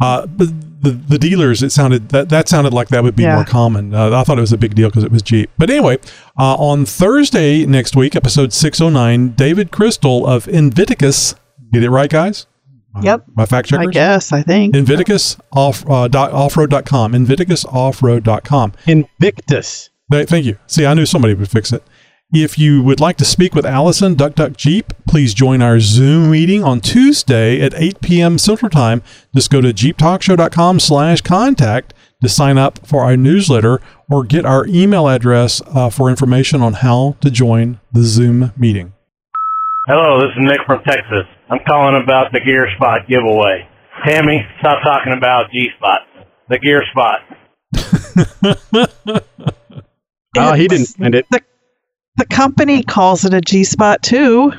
[0.00, 0.48] Uh, but
[0.80, 3.34] the the dealers, it sounded that that sounded like that would be Yeah.
[3.36, 3.92] more common.
[3.94, 5.50] Uh, I thought it was a big deal because it was Jeep.
[5.58, 5.98] But anyway,
[6.38, 11.34] uh, on Thursday next week, episode six oh nine, David Crystal of Inviticus.
[11.72, 12.46] Get it right, guys.
[13.02, 13.24] Yep.
[13.36, 13.92] My fact I checkers.
[13.94, 14.74] guess I think.
[14.74, 17.12] Inviticus off uh, dot, offroad.com.
[17.12, 18.72] Inviticusoffroad.com.
[18.86, 19.90] Invictus.
[20.10, 20.58] Th- Thank you.
[20.66, 21.82] See, I knew somebody would fix it.
[22.32, 26.30] If you would like to speak with Allison, Duck Duck Jeep, please join our Zoom
[26.30, 28.36] meeting on Tuesday at 8 p.m.
[28.36, 29.02] Central Time.
[29.34, 34.66] Just go to jeeptalkshow.com slash contact to sign up for our newsletter or get our
[34.66, 38.92] email address uh, for information on how to join the Zoom meeting.
[39.86, 41.24] Hello, this is Nick from Texas.
[41.48, 43.66] I'm calling about the Gear Spot giveaway.
[44.06, 46.00] Tammy, stop talking about G Spot.
[46.50, 47.20] The Gear Spot.
[50.36, 51.26] Oh, he didn't find it.
[51.30, 51.40] The,
[52.18, 54.52] the company calls it a G spot too.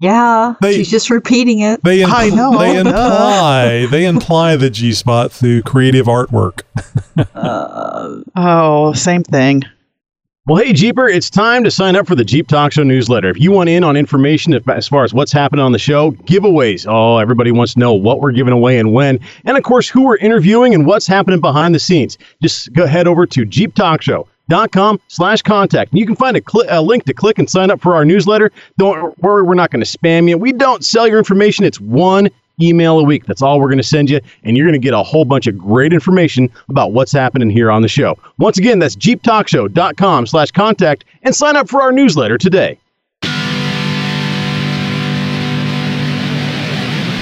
[0.00, 0.54] Yeah.
[0.60, 1.82] They- she's just repeating it.
[1.84, 6.62] They, I know, they imply they imply the G spot through creative artwork.
[7.34, 9.62] Uh, Oh, same thing.
[10.46, 13.28] Well, hey, Jeeper, it's time to sign up for the Jeep Talk Show newsletter.
[13.28, 16.84] If you want in on information as far as what's happening on the show, giveaways.
[16.88, 19.20] Oh, everybody wants to know what we're giving away and when.
[19.44, 22.18] And of course, who we're interviewing and what's happening behind the scenes.
[22.42, 23.44] Just go head over to
[24.50, 25.92] jeeptalkshow.com slash contact.
[25.92, 28.52] You can find a, cli- a link to click and sign up for our newsletter.
[28.78, 30.38] Don't worry, we're not going to spam you.
[30.38, 31.64] We don't sell your information.
[31.64, 32.28] It's one
[32.60, 33.26] email a week.
[33.26, 35.46] That's all we're going to send you, and you're going to get a whole bunch
[35.46, 38.18] of great information about what's happening here on the show.
[38.38, 42.78] Once again, that's jeeptalkshow.com slash contact, and sign up for our newsletter today.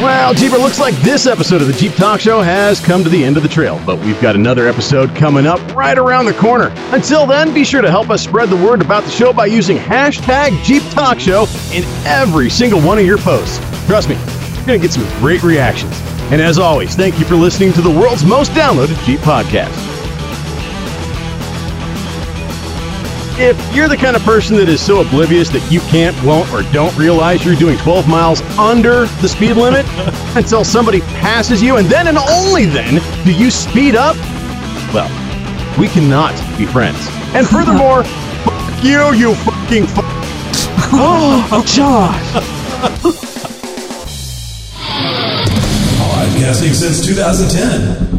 [0.00, 3.22] Well, Jeeper, looks like this episode of the Jeep Talk Show has come to the
[3.22, 6.72] end of the trail, but we've got another episode coming up right around the corner.
[6.92, 9.76] Until then, be sure to help us spread the word about the show by using
[9.76, 13.58] hashtag Jeep Talk Show in every single one of your posts.
[13.86, 15.92] Trust me, you're going to get some great reactions.
[16.32, 19.99] And as always, thank you for listening to the world's most downloaded Jeep podcast.
[23.42, 26.60] If you're the kind of person that is so oblivious that you can't, won't, or
[26.74, 29.86] don't realize you're doing 12 miles under the speed limit
[30.36, 34.14] until somebody passes you, and then and only then do you speed up,
[34.92, 35.08] well,
[35.80, 36.98] we cannot be friends.
[37.32, 38.04] And furthermore,
[38.44, 40.04] fuck you, you fucking fuck.
[40.92, 42.32] Oh, oh, oh Josh.
[45.96, 48.09] Podcasting since 2010.